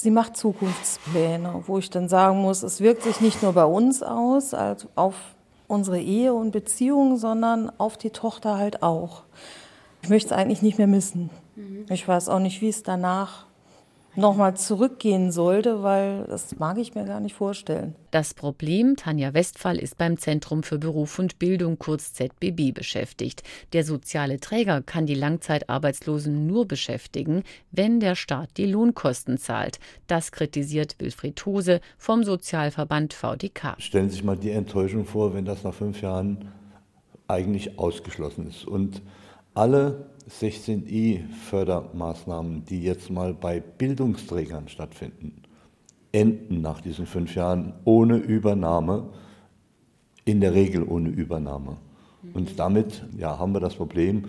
Sie 0.02 0.10
macht 0.10 0.36
Zukunftspläne, 0.36 1.62
wo 1.68 1.78
ich 1.78 1.88
dann 1.88 2.08
sagen 2.08 2.38
muss, 2.38 2.64
es 2.64 2.80
wirkt 2.80 3.04
sich 3.04 3.20
nicht 3.20 3.40
nur 3.40 3.52
bei 3.52 3.64
uns 3.64 4.02
aus, 4.02 4.52
also 4.52 4.88
auf 4.96 5.14
unsere 5.68 6.00
Ehe 6.00 6.34
und 6.34 6.50
Beziehung, 6.50 7.18
sondern 7.18 7.70
auf 7.78 7.96
die 7.96 8.10
Tochter 8.10 8.58
halt 8.58 8.82
auch. 8.82 9.22
Ich 10.02 10.08
möchte 10.08 10.34
es 10.34 10.36
eigentlich 10.36 10.60
nicht 10.60 10.76
mehr 10.76 10.88
missen. 10.88 11.30
Mhm. 11.54 11.86
Ich 11.88 12.08
weiß 12.08 12.30
auch 12.30 12.40
nicht, 12.40 12.60
wie 12.62 12.68
es 12.68 12.82
danach 12.82 13.46
nochmal 14.14 14.57
zurückgehen 14.57 15.33
sollte, 15.33 15.83
weil 15.83 16.25
das 16.25 16.59
mag 16.59 16.79
ich 16.79 16.94
mir 16.94 17.05
gar 17.05 17.20
nicht 17.20 17.35
vorstellen. 17.35 17.94
Das 18.11 18.35
Problem, 18.35 18.96
Tanja 18.96 19.33
Westphal 19.33 19.79
ist 19.79 19.96
beim 19.96 20.18
Zentrum 20.18 20.62
für 20.62 20.79
Beruf 20.79 21.18
und 21.18 21.38
Bildung 21.38 21.79
kurz 21.79 22.12
ZBB 22.12 22.72
beschäftigt. 22.72 23.42
Der 23.72 23.85
soziale 23.85 24.38
Träger 24.38 24.83
kann 24.83 25.07
die 25.07 25.14
Langzeitarbeitslosen 25.14 26.46
nur 26.46 26.66
beschäftigen, 26.66 27.42
wenn 27.70 28.01
der 28.01 28.14
Staat 28.14 28.51
die 28.57 28.66
Lohnkosten 28.66 29.38
zahlt. 29.38 29.79
Das 30.07 30.33
kritisiert 30.33 30.96
Wilfried 30.98 31.44
Hose 31.46 31.81
vom 31.96 32.25
Sozialverband 32.25 33.14
VDK. 33.14 33.77
Stellen 33.79 34.09
Sie 34.09 34.16
sich 34.16 34.25
mal 34.25 34.37
die 34.37 34.51
Enttäuschung 34.51 35.07
vor, 35.07 35.35
wenn 35.35 35.44
das 35.44 35.64
nach 35.64 35.75
fünf 35.75 36.03
Jahren 36.03 36.53
eigentlich 37.29 37.79
ausgeschlossen 37.79 38.46
ist. 38.48 38.66
Und 38.66 39.01
alle 39.55 40.07
16i-Fördermaßnahmen, 40.28 42.64
die 42.64 42.82
jetzt 42.82 43.11
mal 43.11 43.35
bei 43.35 43.61
Bildungsträgern 43.61 44.68
stattfinden, 44.68 45.42
enden 46.12 46.61
nach 46.61 46.80
diesen 46.80 47.06
fünf 47.06 47.35
Jahren 47.35 47.72
ohne 47.85 48.16
Übernahme, 48.16 49.08
in 50.24 50.40
der 50.40 50.54
Regel 50.54 50.85
ohne 50.85 51.08
Übernahme. 51.08 51.78
Und 52.35 52.58
damit 52.58 53.04
ja, 53.16 53.38
haben 53.38 53.52
wir 53.52 53.61
das 53.61 53.74
Problem, 53.74 54.24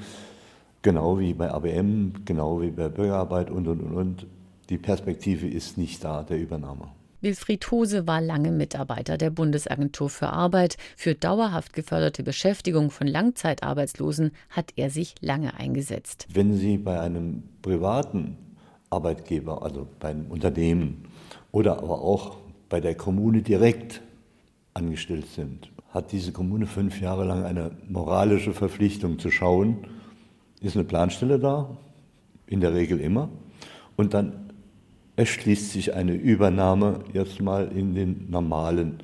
genau 0.81 1.19
wie 1.19 1.33
bei 1.33 1.51
ABM, 1.51 2.25
genau 2.25 2.61
wie 2.61 2.71
bei 2.71 2.89
Bürgerarbeit 2.89 3.51
und, 3.51 3.67
und, 3.67 3.81
und, 3.81 3.95
und, 3.95 4.27
die 4.69 4.77
Perspektive 4.77 5.47
ist 5.47 5.77
nicht 5.77 6.03
da 6.03 6.23
der 6.23 6.39
Übernahme. 6.39 6.87
Wilfried 7.23 7.71
Hose 7.71 8.05
war 8.05 8.19
lange 8.19 8.51
Mitarbeiter 8.51 9.17
der 9.17 9.29
Bundesagentur 9.29 10.09
für 10.09 10.27
Arbeit. 10.27 10.75
Für 10.97 11.15
dauerhaft 11.15 11.71
geförderte 11.71 12.21
Beschäftigung 12.21 12.91
von 12.91 13.07
Langzeitarbeitslosen 13.07 14.31
hat 14.49 14.73
er 14.75 14.89
sich 14.89 15.15
lange 15.21 15.53
eingesetzt. 15.53 16.27
Wenn 16.33 16.57
Sie 16.57 16.77
bei 16.77 16.99
einem 16.99 17.43
privaten 17.61 18.35
Arbeitgeber, 18.89 19.63
also 19.63 19.87
bei 20.01 20.09
einem 20.09 20.25
Unternehmen 20.29 21.05
oder 21.53 21.77
aber 21.77 22.01
auch 22.01 22.35
bei 22.67 22.81
der 22.81 22.95
Kommune 22.95 23.41
direkt 23.41 24.01
angestellt 24.73 25.27
sind, 25.27 25.71
hat 25.91 26.11
diese 26.11 26.33
Kommune 26.33 26.65
fünf 26.65 26.99
Jahre 26.99 27.23
lang 27.23 27.45
eine 27.45 27.71
moralische 27.87 28.51
Verpflichtung 28.51 29.17
zu 29.17 29.31
schauen, 29.31 29.87
ist 30.59 30.75
eine 30.75 30.83
Planstelle 30.83 31.39
da, 31.39 31.77
in 32.47 32.59
der 32.59 32.73
Regel 32.73 32.99
immer, 32.99 33.29
und 33.95 34.13
dann 34.13 34.42
es 35.15 35.29
schließt 35.29 35.71
sich 35.71 35.93
eine 35.93 36.13
Übernahme 36.13 36.99
jetzt 37.13 37.41
mal 37.41 37.67
in 37.67 37.93
den 37.93 38.29
normalen 38.29 39.03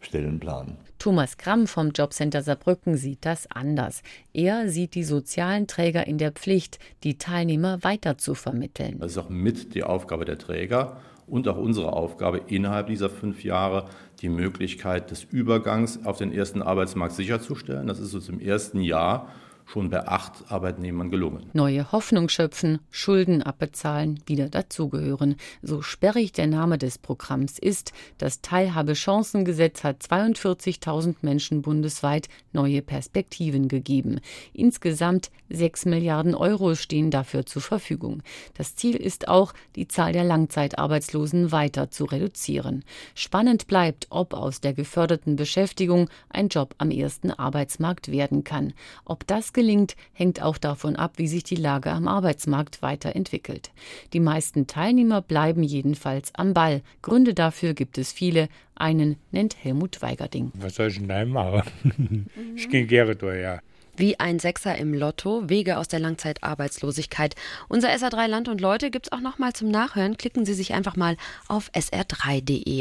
Stellenplan. 0.00 0.76
Thomas 0.98 1.36
Gramm 1.36 1.66
vom 1.66 1.90
Jobcenter 1.90 2.42
Saarbrücken 2.42 2.96
sieht 2.96 3.24
das 3.26 3.50
anders. 3.50 4.02
Er 4.32 4.68
sieht 4.68 4.94
die 4.94 5.04
sozialen 5.04 5.66
Träger 5.66 6.06
in 6.06 6.18
der 6.18 6.32
Pflicht, 6.32 6.78
die 7.02 7.18
Teilnehmer 7.18 7.82
weiter 7.82 8.18
zu 8.18 8.34
vermitteln. 8.34 8.98
Das 9.00 9.12
ist 9.12 9.18
auch 9.18 9.28
mit 9.28 9.74
die 9.74 9.82
Aufgabe 9.82 10.24
der 10.24 10.38
Träger 10.38 10.98
und 11.26 11.48
auch 11.48 11.56
unsere 11.56 11.92
Aufgabe 11.92 12.42
innerhalb 12.46 12.86
dieser 12.86 13.10
fünf 13.10 13.44
Jahre, 13.44 13.86
die 14.20 14.28
Möglichkeit 14.28 15.10
des 15.10 15.24
Übergangs 15.24 16.04
auf 16.04 16.18
den 16.18 16.32
ersten 16.32 16.62
Arbeitsmarkt 16.62 17.14
sicherzustellen. 17.14 17.86
Das 17.86 17.98
ist 17.98 18.14
uns 18.14 18.28
im 18.28 18.40
ersten 18.40 18.80
Jahr 18.80 19.28
schon 19.72 19.88
bei 19.88 20.06
acht 20.06 20.50
Arbeitnehmern 20.50 21.10
gelungen. 21.10 21.46
Neue 21.54 21.92
Hoffnung 21.92 22.28
schöpfen, 22.28 22.80
Schulden 22.90 23.42
abbezahlen, 23.42 24.20
wieder 24.26 24.50
dazugehören. 24.50 25.36
So 25.62 25.80
sperrig 25.80 26.32
der 26.32 26.46
Name 26.46 26.76
des 26.76 26.98
Programms 26.98 27.58
ist, 27.58 27.92
das 28.18 28.42
Teilhabechancengesetz 28.42 29.82
hat 29.82 30.02
42.000 30.02 31.16
Menschen 31.22 31.62
bundesweit 31.62 32.28
neue 32.52 32.82
Perspektiven 32.82 33.68
gegeben. 33.68 34.20
Insgesamt 34.52 35.30
6 35.48 35.86
Milliarden 35.86 36.34
Euro 36.34 36.74
stehen 36.74 37.10
dafür 37.10 37.46
zur 37.46 37.62
Verfügung. 37.62 38.22
Das 38.54 38.76
Ziel 38.76 38.96
ist 38.96 39.28
auch, 39.28 39.54
die 39.76 39.88
Zahl 39.88 40.12
der 40.12 40.24
Langzeitarbeitslosen 40.24 41.50
weiter 41.50 41.90
zu 41.90 42.04
reduzieren. 42.04 42.84
Spannend 43.14 43.66
bleibt, 43.66 44.06
ob 44.10 44.34
aus 44.34 44.60
der 44.60 44.74
geförderten 44.74 45.36
Beschäftigung 45.36 46.10
ein 46.28 46.48
Job 46.48 46.74
am 46.78 46.90
ersten 46.90 47.30
Arbeitsmarkt 47.30 48.10
werden 48.10 48.44
kann. 48.44 48.74
Ob 49.04 49.26
das 49.26 49.52
gelingt, 49.62 49.94
hängt 50.12 50.42
auch 50.42 50.58
davon 50.58 50.96
ab, 50.96 51.12
wie 51.18 51.28
sich 51.28 51.44
die 51.44 51.54
Lage 51.54 51.92
am 51.92 52.08
Arbeitsmarkt 52.08 52.82
weiterentwickelt. 52.82 53.70
Die 54.12 54.18
meisten 54.18 54.66
Teilnehmer 54.66 55.22
bleiben 55.22 55.62
jedenfalls 55.62 56.34
am 56.34 56.52
Ball. 56.52 56.82
Gründe 57.00 57.32
dafür 57.32 57.72
gibt 57.72 57.96
es 57.96 58.10
viele. 58.10 58.48
Einen 58.74 59.18
nennt 59.30 59.54
Helmut 59.62 60.02
Weigerding. 60.02 60.50
Was 60.54 60.74
soll 60.74 60.88
ich 60.88 60.98
denn 60.98 61.06
da 61.06 61.24
machen? 61.24 62.26
ich 62.56 62.68
gehe 62.68 62.86
gerne 62.86 63.14
durch, 63.14 63.40
ja. 63.40 63.60
Wie 63.96 64.18
ein 64.18 64.40
Sechser 64.40 64.76
im 64.76 64.94
Lotto, 64.94 65.48
Wege 65.48 65.78
aus 65.78 65.86
der 65.86 66.00
Langzeitarbeitslosigkeit. 66.00 67.36
Unser 67.68 67.90
SR3 67.90 68.26
Land 68.26 68.48
und 68.48 68.60
Leute 68.60 68.90
gibt's 68.90 69.12
auch 69.12 69.20
noch 69.20 69.38
mal 69.38 69.52
zum 69.52 69.70
Nachhören. 69.70 70.16
Klicken 70.16 70.44
Sie 70.44 70.54
sich 70.54 70.74
einfach 70.74 70.96
mal 70.96 71.16
auf 71.46 71.70
sr3.de. 71.72 72.62